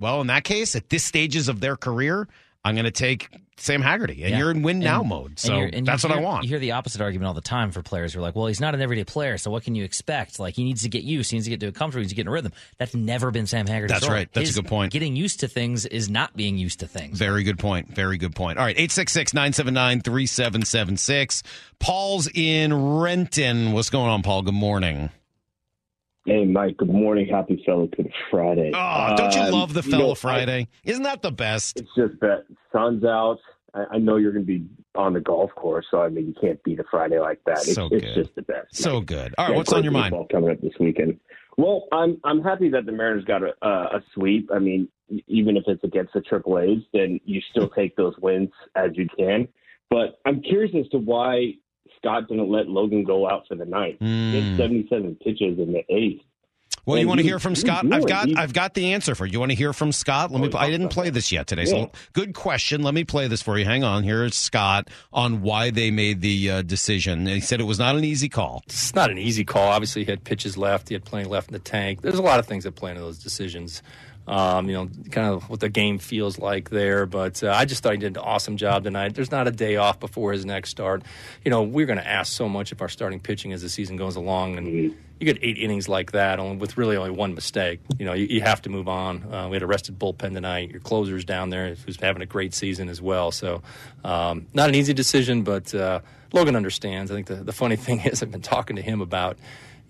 [0.00, 2.26] Well, in that case, at this stages of their career,
[2.64, 4.38] I'm going to take Sam Haggerty, and Yeah.
[4.38, 5.38] you're in win now And- mode.
[5.38, 6.44] So and you that's what I want.
[6.44, 8.60] You hear the opposite argument all the time for players who are like, well, he's
[8.60, 10.38] not an everyday player, so what can you expect?
[10.38, 12.12] Like, he needs to get used, he needs to get to a comfortable, he needs
[12.12, 12.52] to get in a rhythm.
[12.78, 14.14] That's never been Sam Haggerty's That's role.
[14.14, 14.32] right.
[14.32, 14.92] That's a good point.
[14.92, 17.18] Getting used to things is not being used to things.
[17.18, 17.88] Very good point.
[17.94, 18.58] Very good point.
[18.58, 21.42] All right, 866 979 3776.
[21.80, 23.72] Paul's in Renton.
[23.72, 24.42] What's going on, Paul?
[24.42, 25.10] Good morning.
[26.24, 26.76] Hey, Mike.
[26.76, 27.26] Good morning.
[27.28, 28.70] Happy Fellow Good Friday.
[28.74, 30.68] Oh, don't you Um, love the you Fellow know, Friday?
[30.84, 31.80] Isn't that the best?
[31.80, 33.38] It's just that sun's out.
[33.74, 36.34] I, I know you're going to be on the golf course, so I mean you
[36.40, 37.58] can't beat a Friday like that.
[37.58, 38.76] It's, So it's just the best.
[38.76, 39.34] So good.
[39.36, 40.14] All right, Yeah, what's on your mind?
[40.30, 41.18] Coming up this weekend.
[41.56, 44.48] Well, I'm I'm happy that the Mariners got a, a, a sweep.
[44.54, 44.88] I mean,
[45.26, 49.08] even if it's against the Triple A's, then you still take those wins as you
[49.18, 49.48] can.
[49.90, 51.54] But I'm curious as to why
[52.02, 53.96] Scott didn't let Logan go out for the ninth.
[54.00, 54.32] He Hmm.
[54.50, 56.22] had 77 pitches in the eighth.
[56.84, 57.86] Well, you want to hear from Scott?
[57.92, 59.34] I've got he- I've got the answer for you.
[59.34, 60.32] You want to hear from Scott?
[60.32, 60.50] Let me.
[60.58, 61.70] I didn't play this yet today, Yeah.
[61.70, 62.82] so good question.
[62.82, 63.64] Let me play this for you.
[63.64, 64.02] Hang on.
[64.02, 67.26] Here's Scott on why they made the uh, decision.
[67.26, 68.64] He said it was not an easy call.
[68.66, 69.68] It's not an easy call.
[69.68, 70.88] Obviously, he had pitches left.
[70.88, 72.00] He had plenty left in the tank.
[72.02, 73.80] There's a lot of things that play into those decisions.
[74.26, 77.06] Um, you know, kind of what the game feels like there.
[77.06, 79.14] But uh, I just thought he did an awesome job tonight.
[79.14, 81.02] There's not a day off before his next start.
[81.44, 83.96] You know, we're going to ask so much of our starting pitching as the season
[83.96, 87.80] goes along, and you get eight innings like that only, with really only one mistake.
[87.98, 89.32] You know, you, you have to move on.
[89.32, 90.70] Uh, we had a rested bullpen tonight.
[90.70, 93.30] Your closer's down there who's having a great season as well.
[93.30, 93.62] So,
[94.04, 96.00] um, not an easy decision, but uh,
[96.32, 97.10] Logan understands.
[97.10, 99.38] I think the, the funny thing is, I've been talking to him about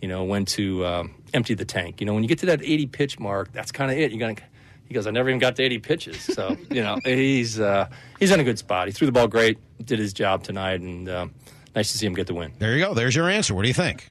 [0.03, 2.01] you know, when to um, empty the tank.
[2.01, 4.11] You know, when you get to that 80 pitch mark, that's kind of it.
[4.13, 4.43] You got to.
[4.85, 6.21] He goes, I never even got to 80 pitches.
[6.21, 7.89] So you know, he's uh,
[8.19, 8.89] he's in a good spot.
[8.89, 11.35] He threw the ball great, did his job tonight, and um,
[11.75, 12.53] nice to see him get the win.
[12.59, 12.93] There you go.
[12.93, 13.55] There's your answer.
[13.55, 14.09] What do you think?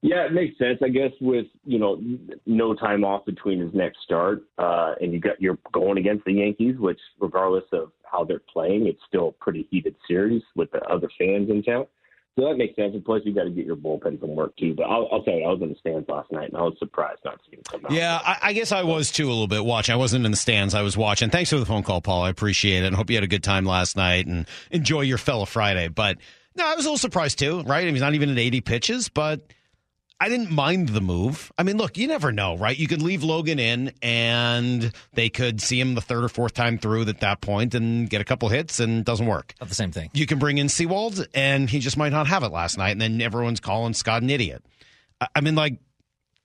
[0.00, 0.78] Yeah, it makes sense.
[0.82, 2.00] I guess with you know
[2.46, 6.32] no time off between his next start, uh, and you got you're going against the
[6.32, 10.82] Yankees, which regardless of how they're playing, it's still a pretty heated series with the
[10.84, 11.86] other fans in town.
[12.38, 12.94] So that makes sense.
[12.94, 14.74] And plus, you got to get your bullpen from work too.
[14.74, 16.74] But I'll, I'll tell you, I was in the stands last night, and I was
[16.78, 17.92] surprised not to see him come out.
[17.92, 19.92] Yeah, I, I guess I was too a little bit watching.
[19.92, 20.74] I wasn't in the stands.
[20.74, 21.28] I was watching.
[21.28, 22.22] Thanks for the phone call, Paul.
[22.22, 22.86] I appreciate it.
[22.86, 25.88] And hope you had a good time last night and enjoy your fellow Friday.
[25.88, 26.16] But
[26.56, 27.82] no, I was a little surprised too, right?
[27.82, 29.42] I mean, he's not even at 80 pitches, but
[30.22, 31.50] I didn't mind the move.
[31.58, 32.78] I mean, look, you never know, right?
[32.78, 36.78] You could leave Logan in and they could see him the third or fourth time
[36.78, 39.52] through at that point and get a couple hits and doesn't work.
[39.58, 40.10] Not the same thing.
[40.12, 42.90] You can bring in Sewald and he just might not have it last night.
[42.90, 44.64] And then everyone's calling Scott an idiot.
[45.20, 45.78] I, I mean, like,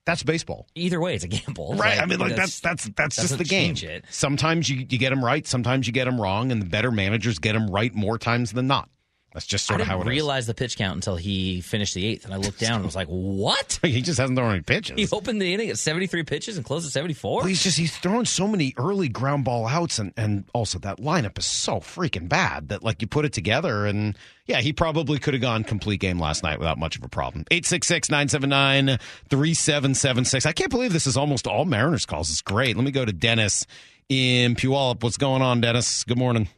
[0.07, 0.65] that's baseball.
[0.73, 1.75] Either way, it's a gamble.
[1.75, 1.97] Right.
[1.97, 3.75] Like, I mean, like that's that's that's just the game.
[4.09, 7.37] Sometimes you, you get them right, sometimes you get them wrong, and the better managers
[7.37, 8.89] get them right more times than not.
[9.38, 10.08] That's just I sort of how it is.
[10.08, 12.86] I realize the pitch count until he finished the eighth, and I looked down and
[12.86, 13.78] was like, "What?
[13.84, 14.97] he just hasn't thrown any pitches.
[14.97, 17.41] He opened the inning at seventy three pitches and closed at seventy four.
[17.41, 20.97] Well, he's just he's thrown so many early ground ball outs, and and also that
[20.97, 25.19] lineup is so freaking bad that like you put it together, and yeah, he probably
[25.19, 27.45] could have gone complete game last night without much of a problem.
[27.52, 30.47] 866-979-3776.
[30.47, 32.32] I can't believe this is almost all Mariners calls.
[32.32, 32.76] It's great.
[32.76, 33.67] Let me go to Dennis
[34.10, 35.04] in Puyallup.
[35.04, 36.04] What's going on, Dennis?
[36.06, 36.50] Good morning.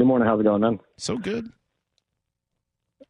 [0.00, 0.26] Good morning.
[0.26, 0.80] How's it going, man?
[0.96, 1.52] So good.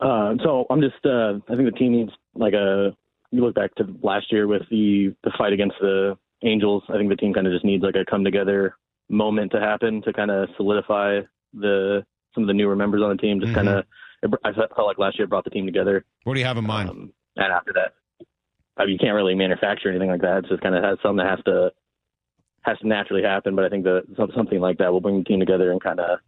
[0.00, 0.96] Uh, so I'm just.
[1.06, 2.90] Uh, I think the team needs like a.
[3.30, 6.82] You look back to last year with the the fight against the Angels.
[6.88, 8.74] I think the team kind of just needs like a come together
[9.08, 11.20] moment to happen to kind of solidify
[11.54, 13.40] the some of the newer members on the team.
[13.40, 13.84] Just kind of.
[14.42, 16.04] I felt felt like last year brought the team together.
[16.24, 16.90] What do you have in mind?
[16.90, 17.94] Um, and after that,
[18.76, 20.38] I mean, you can't really manufacture anything like that.
[20.38, 21.70] It's just kind of has something that has to
[22.62, 23.54] has to naturally happen.
[23.54, 26.18] But I think that something like that will bring the team together and kind of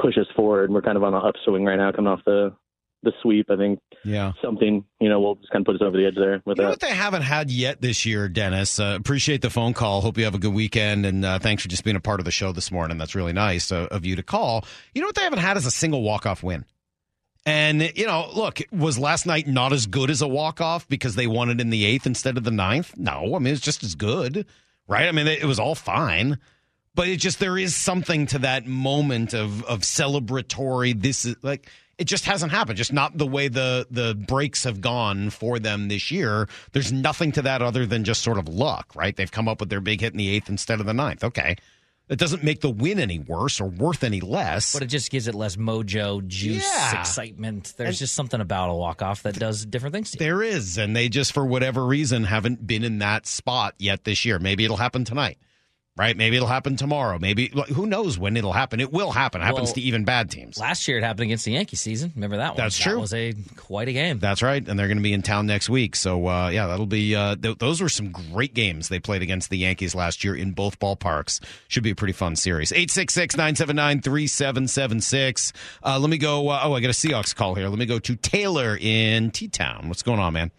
[0.00, 0.70] push us forward.
[0.70, 2.54] We're kind of on an upswing right now, coming off the
[3.02, 3.50] the sweep.
[3.50, 4.32] I think Yeah.
[4.42, 6.62] something you know will just kind of put us over the edge there with You
[6.64, 6.70] know that.
[6.70, 8.80] what they haven't had yet this year, Dennis?
[8.80, 10.00] Uh, appreciate the phone call.
[10.00, 12.24] Hope you have a good weekend, and uh, thanks for just being a part of
[12.24, 12.98] the show this morning.
[12.98, 14.64] That's really nice uh, of you to call.
[14.94, 16.64] You know what they haven't had is a single walk off win.
[17.44, 21.14] And you know, look, was last night not as good as a walk off because
[21.14, 22.94] they won it in the eighth instead of the ninth?
[22.96, 24.46] No, I mean it's just as good,
[24.88, 25.06] right?
[25.06, 26.38] I mean it was all fine,
[26.96, 31.00] but it just there is something to that moment of of celebratory.
[31.00, 32.76] This is like it just hasn't happened.
[32.76, 36.48] Just not the way the the breaks have gone for them this year.
[36.72, 39.14] There's nothing to that other than just sort of luck, right?
[39.14, 41.22] They've come up with their big hit in the eighth instead of the ninth.
[41.22, 41.56] Okay.
[42.08, 44.72] It doesn't make the win any worse or worth any less.
[44.72, 47.00] But it just gives it less mojo, juice, Yeah.
[47.00, 47.74] excitement.
[47.76, 50.24] There's And- just something about a walk off that does different things to you.
[50.24, 54.24] There is, and they just for whatever reason haven't been in that spot yet this
[54.24, 54.38] year.
[54.38, 55.38] Maybe it'll happen tonight,
[55.96, 56.16] right?
[56.16, 57.18] Maybe it'll happen tomorrow.
[57.18, 58.80] Maybe who knows when it'll happen?
[58.80, 59.40] It will happen.
[59.40, 60.58] It happens Well, to even bad teams.
[60.58, 62.12] Last year it happened against the Yankee season.
[62.14, 62.56] Remember that one?
[62.58, 63.00] That's That true.
[63.00, 64.18] was a quite a game.
[64.18, 65.96] That's right, and they're going to be in town next week.
[65.96, 67.14] So uh, yeah, that'll be.
[67.16, 70.52] Uh, th- those were some great games they played against the Yankees last year in
[70.52, 71.40] both ballparks.
[71.68, 72.72] Should be a pretty fun series.
[72.72, 75.52] 866-979-3776.
[75.84, 76.48] Uh, let me go.
[76.48, 77.68] Uh, oh, I got a Seahawks call here.
[77.68, 79.88] Let me go to Taylor in T Town.
[79.88, 80.50] What's going on, man?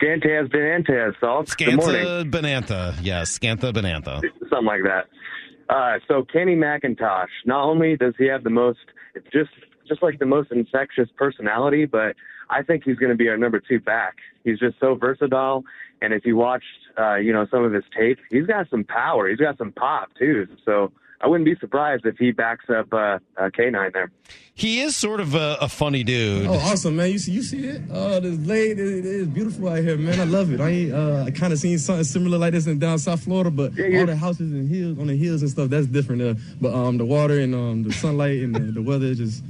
[0.00, 1.46] Scantaz Benantaz, Salk.
[1.46, 2.94] Scantha Bonantha.
[3.02, 4.22] Yes, Scantha Bonantha.
[4.50, 5.06] Something like that.
[5.68, 8.78] Uh, so Kenny McIntosh, not only does he have the most,
[9.32, 9.50] just
[9.88, 12.16] just like the most infectious personality, but
[12.50, 14.16] I think he's going to be our number two back.
[14.44, 15.64] He's just so versatile,
[16.00, 16.64] and if you watched,
[16.98, 19.28] uh, you know, some of his tape, he's got some power.
[19.28, 20.46] He's got some pop too.
[20.64, 24.10] So I wouldn't be surprised if he backs up uh, uh, K9 there.
[24.54, 26.46] He is sort of a, a funny dude.
[26.46, 27.10] Oh, awesome, man!
[27.10, 27.82] You see, you see it?
[27.90, 30.18] Oh, this lake, it, it is beautiful out here, man.
[30.18, 30.60] I love it.
[30.60, 33.50] I ain't, uh, I kind of seen something similar like this in down South Florida,
[33.50, 36.22] but all the houses and hills on the hills and stuff, that's different.
[36.22, 39.44] Uh, but um, the water and um, the sunlight and the, the weather just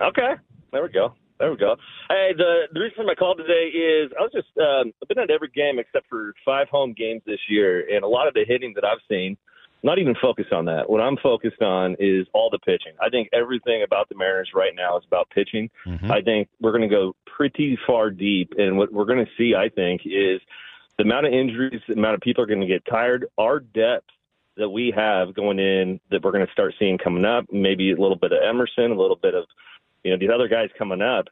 [0.00, 0.34] Okay,
[0.72, 1.14] there we go.
[1.38, 1.76] There we go.
[2.08, 5.18] Hey, the the reason for my call today is I was just um, I've been
[5.18, 8.44] at every game except for five home games this year, and a lot of the
[8.46, 9.36] hitting that I've seen.
[9.82, 10.88] Not even focused on that.
[10.88, 12.94] What I'm focused on is all the pitching.
[13.00, 15.68] I think everything about the Mariners right now is about pitching.
[16.10, 19.54] I think we're going to go pretty far deep, and what we're going to see,
[19.54, 20.40] I think, is
[20.96, 23.26] the amount of injuries, the amount of people are going to get tired.
[23.38, 24.08] Our depth
[24.56, 28.00] that we have going in that we're going to start seeing coming up, maybe a
[28.00, 29.44] little bit of Emerson, a little bit of
[30.06, 31.26] you know, these other guys coming up,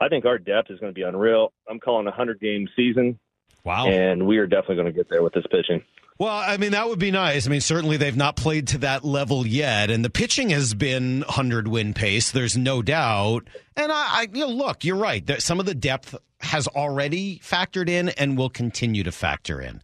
[0.00, 1.52] I think our depth is going to be unreal.
[1.68, 3.18] I'm calling a 100 game season.
[3.64, 3.88] Wow.
[3.88, 5.82] And we are definitely going to get there with this pitching.
[6.18, 7.46] Well, I mean, that would be nice.
[7.46, 11.20] I mean, certainly they've not played to that level yet, and the pitching has been
[11.20, 12.30] 100 win pace.
[12.30, 13.48] There's no doubt.
[13.74, 15.40] And I, I you know, look, you're right.
[15.40, 19.80] Some of the depth has already factored in and will continue to factor in.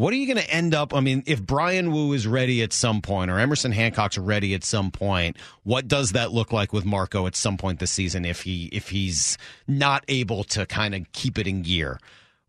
[0.00, 0.94] What are you going to end up?
[0.94, 4.64] I mean, if Bryan Woo is ready at some point or Emerson Hancock's ready at
[4.64, 8.40] some point, what does that look like with Marco at some point this season if
[8.40, 9.36] he if he's
[9.68, 12.00] not able to kind of keep it in gear?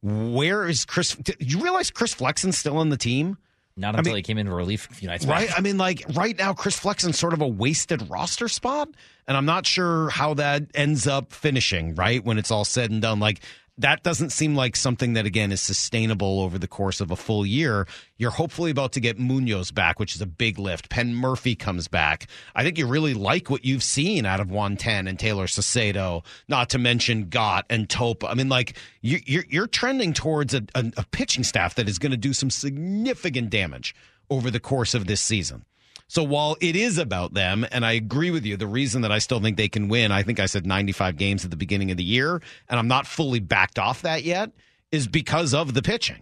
[0.02, 1.14] Where is Chris?
[1.14, 3.38] Did you realize Chris Flexen's still on the team?
[3.76, 5.50] Not until I mean, he came in relief a few nights right?
[5.50, 5.58] back.
[5.58, 8.88] I mean, like right now, Chris Flexen's sort of a wasted roster spot,
[9.28, 11.96] and I'm not sure how that ends up finishing.
[11.96, 13.42] Right when it's all said and done, like
[13.78, 17.46] that doesn't seem like something that again is sustainable over the course of a full
[17.46, 17.88] year.
[18.18, 20.90] You're hopefully about to get Munoz back, which is a big lift.
[20.90, 22.28] Penn Murfee comes back.
[22.54, 26.24] I think you really like what you've seen out of Juan Ten and Tayler Saucedo,
[26.48, 28.30] not to mention Gott and Topa.
[28.30, 31.98] I mean, like you, you're you're trending towards a, a, a pitching staff that is
[31.98, 33.96] going to do some significant damage
[34.30, 35.66] over the course of this season.
[36.12, 39.20] So while it is about them, and I agree with you, the reason that I
[39.20, 41.96] still think they can win, I think I said 95 games at the beginning of
[41.96, 44.52] the year, and I'm not fully backed off that yet,
[44.92, 46.22] is because of the pitching.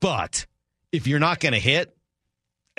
[0.00, 0.46] But
[0.90, 1.96] if you're not going to hit,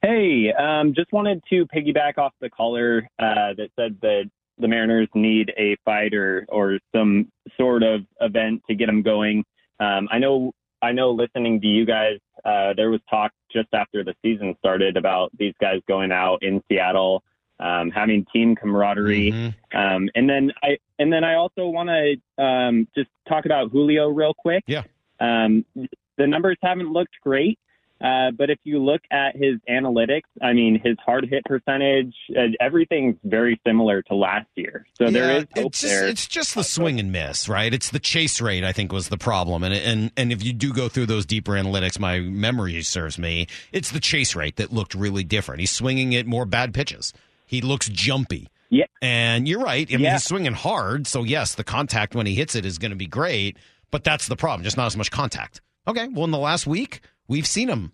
[0.02, 5.08] Hey, um, just wanted to piggyback off the caller uh, that said that the Mariners
[5.14, 9.44] need a fight or, or some sort of event to get them going.
[9.80, 11.10] Um, I know, I know.
[11.10, 15.54] Listening to you guys, uh, there was talk just after the season started about these
[15.60, 17.22] guys going out in Seattle,
[17.60, 19.76] um, having team camaraderie, Mm-hmm.
[19.78, 24.08] um, and then I and then I also want to um, just talk about Julio
[24.08, 24.64] real quick.
[24.66, 24.82] Yeah.
[25.20, 27.58] Um, the numbers haven't looked great.
[27.98, 32.42] Uh, but if you look at his analytics, I mean, his hard hit percentage, uh,
[32.60, 34.84] everything's very similar to last year.
[34.98, 36.06] So there Yeah, is hope it's just, there.
[36.06, 37.72] It's just the swing and miss, right?
[37.72, 39.62] It's the chase rate, I think, was the problem.
[39.62, 43.46] And and and if you do go through those deeper analytics, my memory serves me,
[43.72, 45.60] it's the chase rate that looked really different.
[45.60, 47.14] He's swinging at more bad pitches.
[47.46, 48.48] He looks jumpy.
[48.68, 48.86] Yeah.
[49.00, 49.88] And you're right.
[49.88, 50.12] I mean, Yeah.
[50.14, 51.06] he's swinging hard.
[51.06, 53.56] So, yes, the contact when he hits it is going to be great,
[53.90, 54.64] but that's the problem.
[54.64, 55.60] Just not as much contact.
[55.86, 56.08] Okay.
[56.08, 57.92] Well, in the last week, we've seen him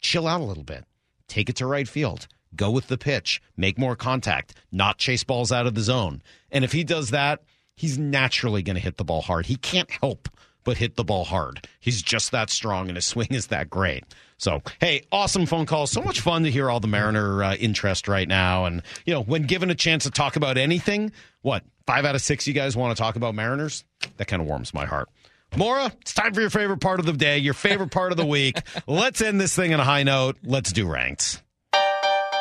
[0.00, 0.84] chill out a little bit,
[1.26, 5.50] take it to right field, go with the pitch, make more contact, not chase balls
[5.50, 6.22] out of the zone.
[6.50, 7.42] And if he does that,
[7.76, 9.46] he's naturally going to hit the ball hard.
[9.46, 10.28] He can't help
[10.64, 11.66] but hit the ball hard.
[11.80, 14.04] He's just that strong and his swing is that great.
[14.40, 15.86] So, hey, awesome phone call.
[15.86, 18.64] So much fun to hear all the Mariner uh, interest right now.
[18.64, 22.22] And, you know, when given a chance to talk about anything, what, five out of
[22.22, 23.84] six you guys want to talk about Mariners?
[24.16, 25.10] That kind of warms my heart.
[25.56, 28.24] Maura, it's time for your favorite part of the day, your favorite part of the
[28.24, 28.56] week.
[28.86, 30.38] Let's end this thing on a high note.
[30.42, 31.42] Let's do ranked.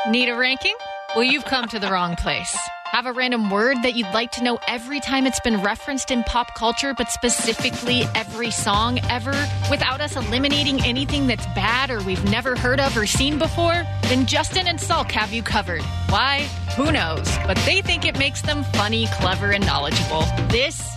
[0.07, 0.75] Need a ranking?
[1.15, 2.55] Well, you've come to the wrong place.
[2.85, 6.23] Have a random word that you'd like to know every time it's been referenced in
[6.23, 9.33] pop culture, but specifically every song ever,
[9.71, 13.83] without us eliminating anything that's bad or we've never heard of or seen before?
[14.03, 15.81] Then Justin and Salk have you covered.
[16.09, 16.41] Why?
[16.77, 17.27] Who knows?
[17.47, 20.25] But they think it makes them funny, clever, and knowledgeable.
[20.49, 20.87] This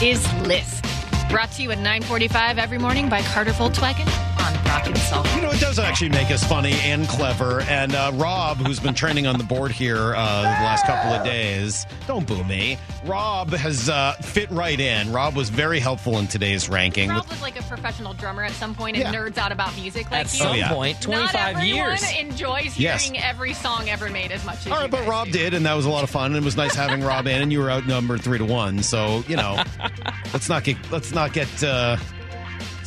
[0.00, 0.84] is List.
[1.28, 5.36] Brought to you at 945 every morning by Carter Volkswagen on Brock and Salk.
[5.36, 7.60] You know, it does actually make us funny and clever.
[7.62, 11.24] And uh, Rob, who's been training on the board here uh, the last couple of
[11.24, 12.78] days, don't boo me.
[13.04, 15.12] Rob has uh, fit right in.
[15.12, 17.08] Rob was very helpful in today's ranking.
[17.10, 19.20] Rob was like a professional drummer at some point and Yeah.
[19.20, 20.38] nerds out about music like At you.
[20.44, 20.72] some yeah.
[20.72, 22.12] point, Not 25 everyone years.
[22.18, 23.04] enjoys Yes.
[23.04, 25.32] hearing every song ever made as much as All you but Rob do.
[25.32, 26.26] did, and that was a lot of fun.
[26.26, 28.82] And it was nice having Rob in, and you were outnumbered three to one.
[28.82, 29.62] So you know,
[30.32, 31.96] let's not get let's not get uh,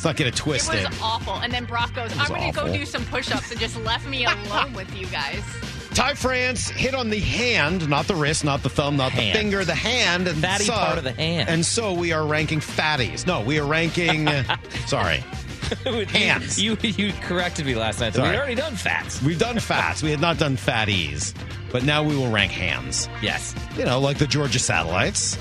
[0.00, 1.34] let's not get it It was awful.
[1.34, 4.08] And then Brock goes, I'm going to go do some push ups and just left
[4.08, 5.42] me alone with you guys.
[5.90, 9.34] Ty France hit on the hand, not the wrist, not the thumb, not Hand.
[9.34, 10.26] the finger, the hand.
[10.26, 11.50] And Fatty so, part of the hand.
[11.50, 13.26] And so we are ranking fatties.
[13.26, 14.26] No, we are ranking.
[14.86, 15.18] sorry,
[16.06, 16.62] hands.
[16.62, 18.14] You, you corrected me last night.
[18.14, 19.20] So we'd already done fats.
[19.22, 20.02] We've done fats.
[20.02, 21.34] We had not done fatties,
[21.70, 23.08] but now we will rank hands.
[23.20, 23.54] Yes.
[23.76, 25.36] You know, like the Georgia Satellites.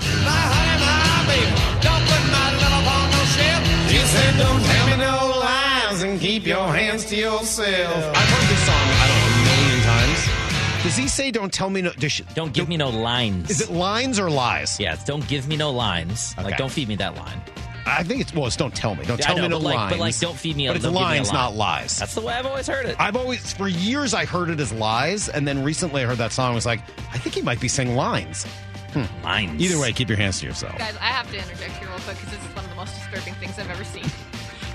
[3.91, 7.95] You said don't tell me no lies and keep your hands to yourself.
[8.15, 10.83] I've heard this song, I don't know, a million times.
[10.83, 11.91] Does he say don't tell me no?
[11.93, 13.49] Does she, Don't give me no lines.
[13.49, 14.79] Is it lines or lies?
[14.79, 16.33] Yeah, it's don't give me no lines.
[16.37, 16.45] Okay.
[16.45, 17.41] Like, don't feed me that line.
[17.85, 18.45] I think it's well.
[18.45, 19.03] It's don't tell me.
[19.05, 19.91] Don't tell I know, me no but like, lines.
[19.93, 20.67] But like, don't feed me.
[20.67, 21.35] But it's don't give me a lines, line.
[21.35, 21.97] not lies.
[21.97, 22.95] That's the way I've always heard it.
[22.99, 26.31] I've always, for years, I heard it as lies, and then recently I heard that
[26.31, 26.51] song.
[26.51, 26.81] I was like,
[27.11, 28.45] I think he might be saying lines.
[28.93, 29.23] Hmm.
[29.23, 29.61] Lines.
[29.61, 30.77] Either way, keep your hands to yourself.
[30.77, 32.95] Guys, I have to interject here real quick because this is one of the most
[32.95, 34.05] disturbing things I've ever seen.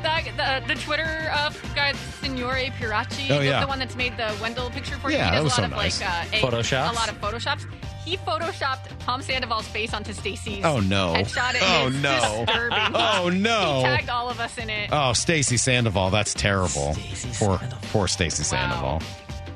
[0.05, 3.61] The, the, the Twitter of guy Signore Piracci, Oh, the- yeah.
[3.63, 5.17] the one that's made the Wendell picture for you.
[5.17, 6.01] Yeah, he that does was a lot so of nice.
[6.03, 6.91] like uh, a, Photoshops?
[6.91, 7.65] a lot of photoshops.
[8.05, 11.15] He photoshopped Tom Sandoval's face onto Stacy's Oh, no.
[11.15, 11.55] headshot.
[11.55, 12.45] It Oh, is no.
[12.47, 12.79] disturbing.
[12.95, 13.77] Oh, no.
[13.79, 14.91] He tagged all of us in it.
[14.93, 16.11] Oh, Stacy Sandoval.
[16.11, 16.95] That's terrible.
[17.39, 17.59] Poor,
[17.91, 19.01] poor Stacy Sandoval.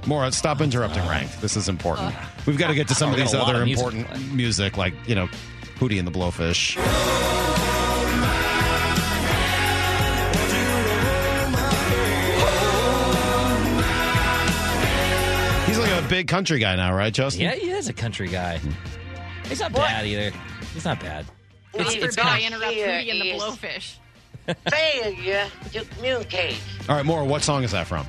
[0.08, 1.30] Maura, stop interrupting Rank.
[1.42, 2.14] This is important.
[2.46, 4.32] We've got to get to some of these got a lot other of music important
[4.32, 5.26] music, like, you know,
[5.78, 6.78] Hootie and the Blowfish.
[15.66, 17.42] He's like a big country guy now, right, Justin?
[17.42, 18.58] Yeah, he is a country guy.
[19.48, 20.34] He's not bad either.
[20.72, 21.26] He's not bad.
[21.74, 23.96] It's, After it's I kind interrupt here Hootie and the is- Blowfish.
[24.70, 26.58] failure to communicate.
[26.88, 28.06] All right, Maura, what song is that from?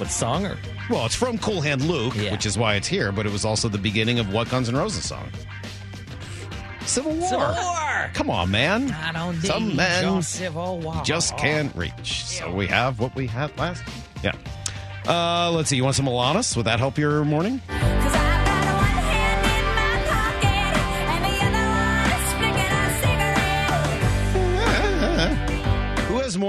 [0.00, 0.56] What song or
[0.88, 2.32] Well, it's from Cool Hand Luke, Yeah.
[2.32, 4.76] which is why it's here, but it was also the beginning of what Guns N'
[4.76, 5.28] Roses song?
[6.86, 7.28] Civil War.
[7.28, 8.10] Civil War.
[8.14, 8.90] Come on, man.
[8.90, 11.00] I don't Some men Civil War.
[11.04, 12.24] Just can't reach.
[12.24, 13.82] So we have what we had last.
[14.24, 14.32] Yeah.
[15.06, 15.76] Uh, let's see.
[15.76, 16.56] You want some Alanis?
[16.56, 17.60] Would that help your morning?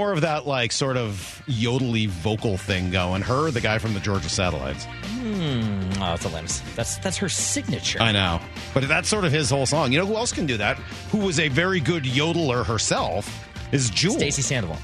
[0.02, 3.22] More of that like sort of yodely vocal thing going?
[3.22, 4.84] Her, the guy from the Georgia Satellites.
[4.84, 5.90] Hmm.
[5.94, 6.74] Oh, that's Alanis.
[6.74, 8.02] That's that's her signature.
[8.02, 8.40] I know,
[8.74, 9.92] but that's sort of his whole song.
[9.92, 10.76] You know who else can do that?
[11.12, 13.48] Who was a very good yodeler herself?
[13.70, 14.16] Is Jewel.
[14.16, 14.76] Stacy Sandoval.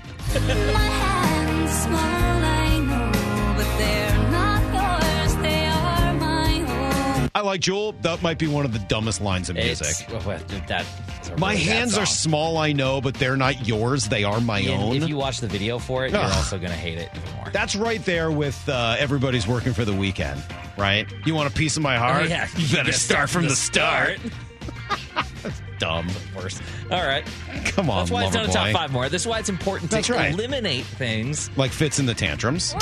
[7.35, 7.91] I like Jewel.
[8.03, 10.07] That might be one of the dumbest lines in music.
[10.12, 10.39] well, well,
[10.69, 10.87] that
[11.29, 14.09] is a My really hands are small, I know, but they're not yours.
[14.09, 14.97] They are my And own.
[14.97, 17.51] If you watch the video for it, you're also going to hate it even more.
[17.53, 20.43] That's right there with uh, everybody's working for the weekend,
[20.76, 21.07] right?
[21.24, 22.24] You want a piece of my heart?
[22.24, 22.49] Oh, yeah.
[22.57, 24.18] You better start from the start.
[25.79, 26.09] Dumb.
[26.35, 26.61] Worse.
[26.91, 27.24] All right.
[27.66, 29.09] Come on, That's why it's not a top five more.
[29.09, 30.35] That's why it's important That's to right.
[30.35, 31.51] eliminate things.
[31.57, 32.74] Like fits in the tantrums.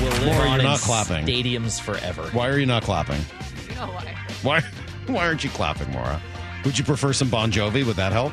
[0.00, 1.24] Will live Laura, on you're in not clapping.
[1.26, 2.22] stadiums forever.
[2.32, 3.20] Why are you not clapping?
[3.68, 4.16] You know why.
[4.42, 4.60] Why?
[5.06, 6.20] Why aren't you clapping, Maura?
[6.64, 7.86] Would you prefer some Bon Jovi?
[7.86, 8.32] Would that help?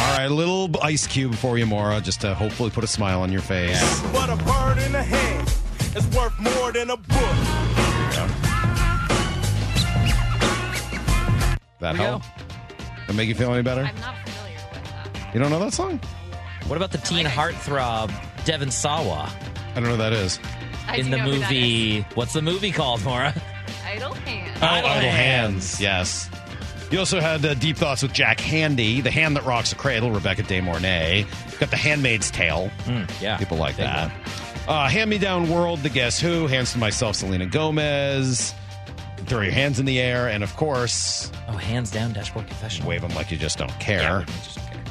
[0.00, 3.20] All right, a little ice cube for you, Maura, just to hopefully put a smile
[3.20, 3.78] on your face.
[4.12, 5.46] But a bird in the hand
[5.94, 8.49] is worth more than a book.
[11.80, 12.22] That Here we help?
[13.06, 13.82] That make you feel any better?
[13.82, 15.34] I'm not familiar with that.
[15.34, 15.98] You don't know that song?
[16.66, 18.12] What about the teen heartthrob
[18.44, 19.30] Devon Sawa
[19.70, 20.40] I don't know who that is.
[20.86, 22.00] I in do the know who that movie?
[22.14, 23.34] What's the movie called, Maura?
[23.84, 24.62] Idle Hands.
[24.62, 25.12] Idle Idle Hands.
[25.12, 25.80] Hands.
[25.80, 26.30] Yes.
[26.90, 30.10] You also had uh, deep thoughts with Jack Handey, the hand that rocks a cradle,
[30.10, 31.24] Rebecca De Mornay.
[31.60, 32.70] Got the Handmaid's Tale.
[33.20, 34.10] yeah, people like big that.
[34.66, 38.54] Uh, hand me down world, the Guess Who, hands to myself, Selena Gomez.
[39.26, 42.84] Throw your hands in the air, and of course, Oh, hands down, dashboard confession.
[42.86, 44.00] wave them like you just don't care.
[44.02, 44.82] Yeah, we just don't care.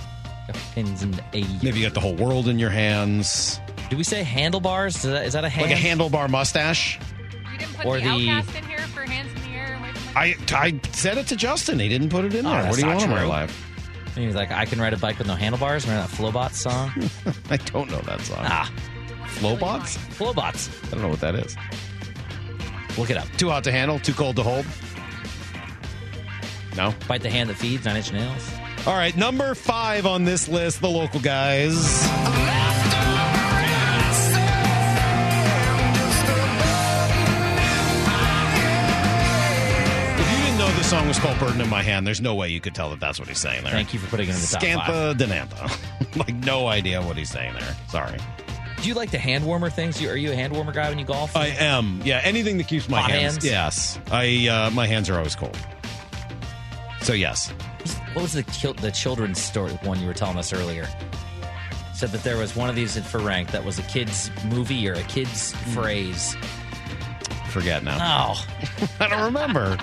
[0.47, 1.43] Got pins in a.
[1.63, 3.59] Maybe you got the whole world in your hands,
[3.89, 4.95] Do we say handlebars?
[4.97, 5.69] Is that, is that a hand?
[5.71, 6.99] like a handlebar mustache.
[7.51, 9.83] You didn't put Or the, the- OutKast in here for hands in the air and
[9.83, 10.35] waving I
[10.67, 11.79] I said it to Justin.
[11.79, 12.63] He didn't put it in Oh, there.
[12.69, 13.27] What do you not want in my true.
[13.27, 13.65] life?
[14.15, 15.85] And he's like, I can ride a bike with no handlebars.
[15.85, 16.91] Remember that Flobots song?
[17.49, 18.37] I don't know that song.
[18.41, 18.71] ah,
[19.27, 19.97] Flobots?
[19.97, 20.69] Flobots.
[20.87, 21.55] I don't know what that is.
[22.99, 23.29] Look it up.
[23.37, 24.65] Too hot to handle, too cold to hold.
[26.75, 26.93] No.
[27.07, 28.51] Bite the hand that feeds, nine inch nails.
[28.85, 31.75] All right, number five on this list, the local guys.
[40.19, 42.49] If you didn't know the song was called Burden in My Hand, there's no way
[42.49, 43.71] you could tell that that's what he's saying there.
[43.71, 45.17] Thank you for putting it in the top five.
[45.17, 46.15] Scantha Denantha.
[46.17, 47.75] like, no idea what he's saying there.
[47.87, 48.17] Sorry.
[48.81, 50.01] Do you like the hand warmer things?
[50.01, 51.35] You, are you a hand warmer guy when you golf?
[51.35, 52.01] I am.
[52.05, 53.33] Yeah, anything that keeps my Hot hands.
[53.35, 53.45] hands?
[53.45, 53.99] Yes.
[54.11, 55.57] I uh, my hands are always cold.
[57.01, 57.49] So yes.
[58.13, 60.87] What was the kil- the children's story one you were telling us earlier?
[61.93, 64.93] Said that there was one of these for rank that was a kid's movie or
[64.93, 65.71] a kid's Hmm.
[65.71, 66.35] phrase.
[67.49, 67.97] Forget now.
[68.35, 68.45] Oh,
[69.01, 69.77] I don't remember.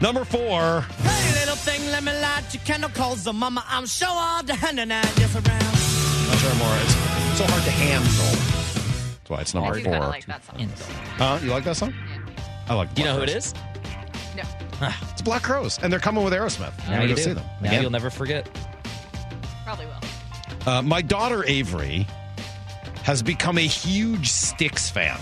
[0.00, 0.80] Number four.
[1.02, 4.54] Hey, little thing, let me light your candle, cause the mama, I'm sure all the
[4.54, 5.46] hand and I just around.
[5.46, 6.76] Not sure more.
[6.82, 6.94] It's
[7.36, 8.10] so hard to handle.
[9.18, 9.92] That's why it's number I do four.
[9.92, 10.68] kind of like that song.
[11.18, 11.38] Huh?
[11.42, 11.94] You like that song?
[12.68, 12.94] I like.
[12.94, 13.54] Do you Black know who it is?
[14.36, 16.72] No, It's Black Crowes, and they're coming with Aerosmith.
[16.84, 17.22] I'm Now gonna you go do.
[17.22, 17.44] see them.
[17.60, 17.82] Now Again.
[17.82, 18.48] you'll never forget.
[19.64, 20.68] probably will.
[20.68, 22.06] Uh, my daughter Avery
[23.02, 25.16] has become a huge Styx fan,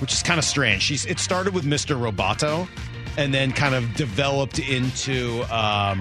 [0.00, 0.82] which is kind of strange.
[0.82, 1.96] She's it started with Mr.
[2.00, 2.68] Roboto,
[3.16, 6.00] and then kind of developed into um,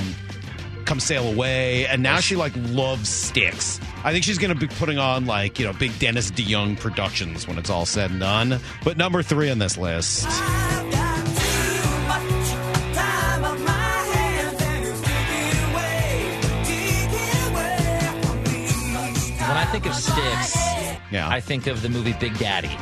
[0.86, 3.80] Come Sail Away, and now she like loves Styx.
[4.04, 7.48] I think she's going to be putting on like you know big Dennis DeYoung productions
[7.48, 8.60] when it's all said and done.
[8.84, 10.28] But number three on this list.
[19.40, 20.56] When I think of Styx,
[21.12, 21.30] Yeah.
[21.30, 22.76] I think of the movie Big Daddy,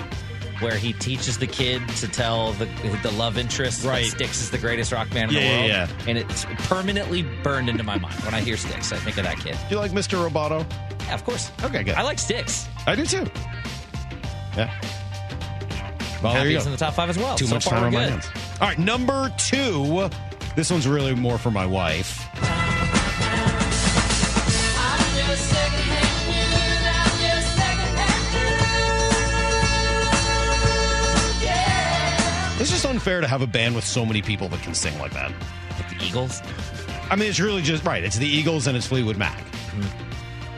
[0.59, 2.65] where he teaches the kid to tell the
[3.03, 4.05] the love interest Right.
[4.05, 5.67] that Styx is the greatest rock band in Yeah, the world.
[5.69, 6.07] yeah.
[6.09, 8.91] And it's permanently burned into my mind when I hear Styx.
[8.93, 9.57] I think of that kid.
[9.69, 10.17] Do you like Mr.
[10.27, 10.65] Roboto?
[11.07, 11.51] Yeah, of course.
[11.63, 11.95] Okay, good.
[11.95, 12.67] I like Styx.
[12.87, 13.25] I do too.
[14.57, 14.71] Yeah.
[16.23, 16.65] Well, there Happy you go.
[16.65, 17.37] in the top five as well.
[17.37, 18.25] Too So much time on my hands.
[18.61, 20.09] All right, number two.
[20.55, 22.25] This one's really more for my wife.
[32.95, 35.31] Unfair to have a band with so many people that can sing like that.
[35.77, 36.41] Like the Eagles.
[37.09, 38.03] I mean, it's really just right.
[38.03, 39.43] It's the Eagles and it's Fleetwood Mac.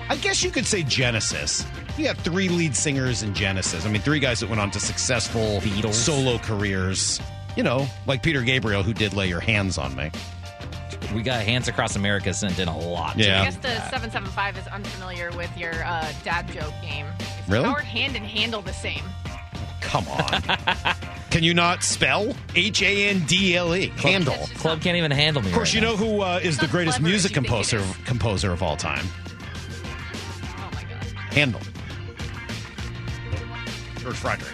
[0.09, 1.65] I guess you could say Genesis.
[1.97, 3.85] You got three lead singers in Genesis.
[3.85, 5.95] I mean, three guys that went on to successful Beatles.
[5.95, 7.19] solo careers.
[7.55, 10.11] You know, like Peter Gabriel, who did lay your hands on me.
[11.13, 13.17] We got Hands Across America sent in a lot.
[13.17, 13.41] Yeah.
[13.41, 17.07] I guess the 775 is unfamiliar with your uh, dad joke game.
[17.19, 17.65] Is Really?
[17.65, 19.03] Howard Hand and Handle the same?
[19.81, 20.43] Come on.
[21.37, 23.89] Can you not spell H A N D L E?
[23.97, 24.33] Handle.
[24.55, 25.49] Club can't even handle me.
[25.49, 27.45] Of course, right you know who uh, is the greatest clever as music you think
[27.45, 29.05] it composer composer of all time?
[30.41, 31.03] Oh my god.
[31.31, 31.61] Handel.
[33.99, 34.49] George Frederick.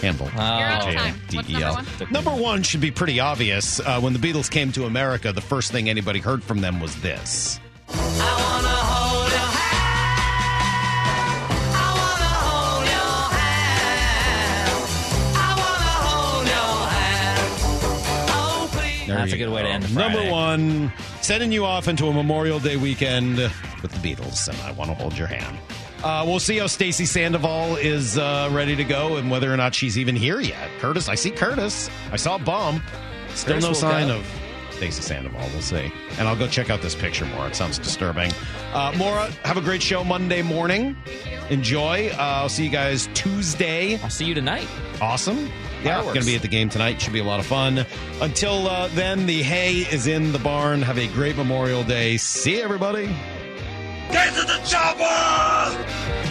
[0.00, 0.28] Handel.
[0.36, 0.58] Oh.
[0.58, 1.14] You're out of time.
[1.30, 1.74] What's number H-A-N-D-E-L.
[1.74, 2.12] one?
[2.12, 3.78] Number one should be pretty obvious.
[3.78, 7.00] Uh, when the Beatles came to America, the first thing anybody heard from them was
[7.00, 7.60] this.
[19.06, 22.12] There That's a good way to end the Number one, sending you off into a
[22.12, 25.58] Memorial Day weekend with the Beatles, and I want to hold your hand.
[26.02, 29.74] Uh, we'll see how Stacy Sandoval is uh, ready to go and whether or not
[29.74, 30.70] she's even here yet.
[30.78, 31.88] Curtis, I see Curtis.
[32.12, 32.82] I saw Bum.
[33.34, 34.20] Still Curtis no sign up.
[34.20, 34.26] of
[34.70, 35.40] Stacy Sandoval.
[35.52, 35.90] We'll see.
[36.18, 37.46] And I'll go check out this picture more.
[37.46, 38.32] It sounds disturbing.
[38.72, 40.96] Uh, Maura, have a great show Monday morning.
[41.48, 42.10] Enjoy.
[42.10, 43.98] Uh, I'll see you guys Tuesday.
[44.02, 44.68] I'll see you tonight.
[45.00, 45.50] Awesome.
[45.84, 46.14] Yeah, Fireworks.
[46.14, 47.00] going to be at the game tonight.
[47.00, 47.84] Should be a lot of fun.
[48.20, 50.82] Until uh, then, the hay is in the barn.
[50.82, 52.16] Have a great Memorial Day.
[52.16, 53.06] See everybody.
[54.10, 56.23] Get to the chopper!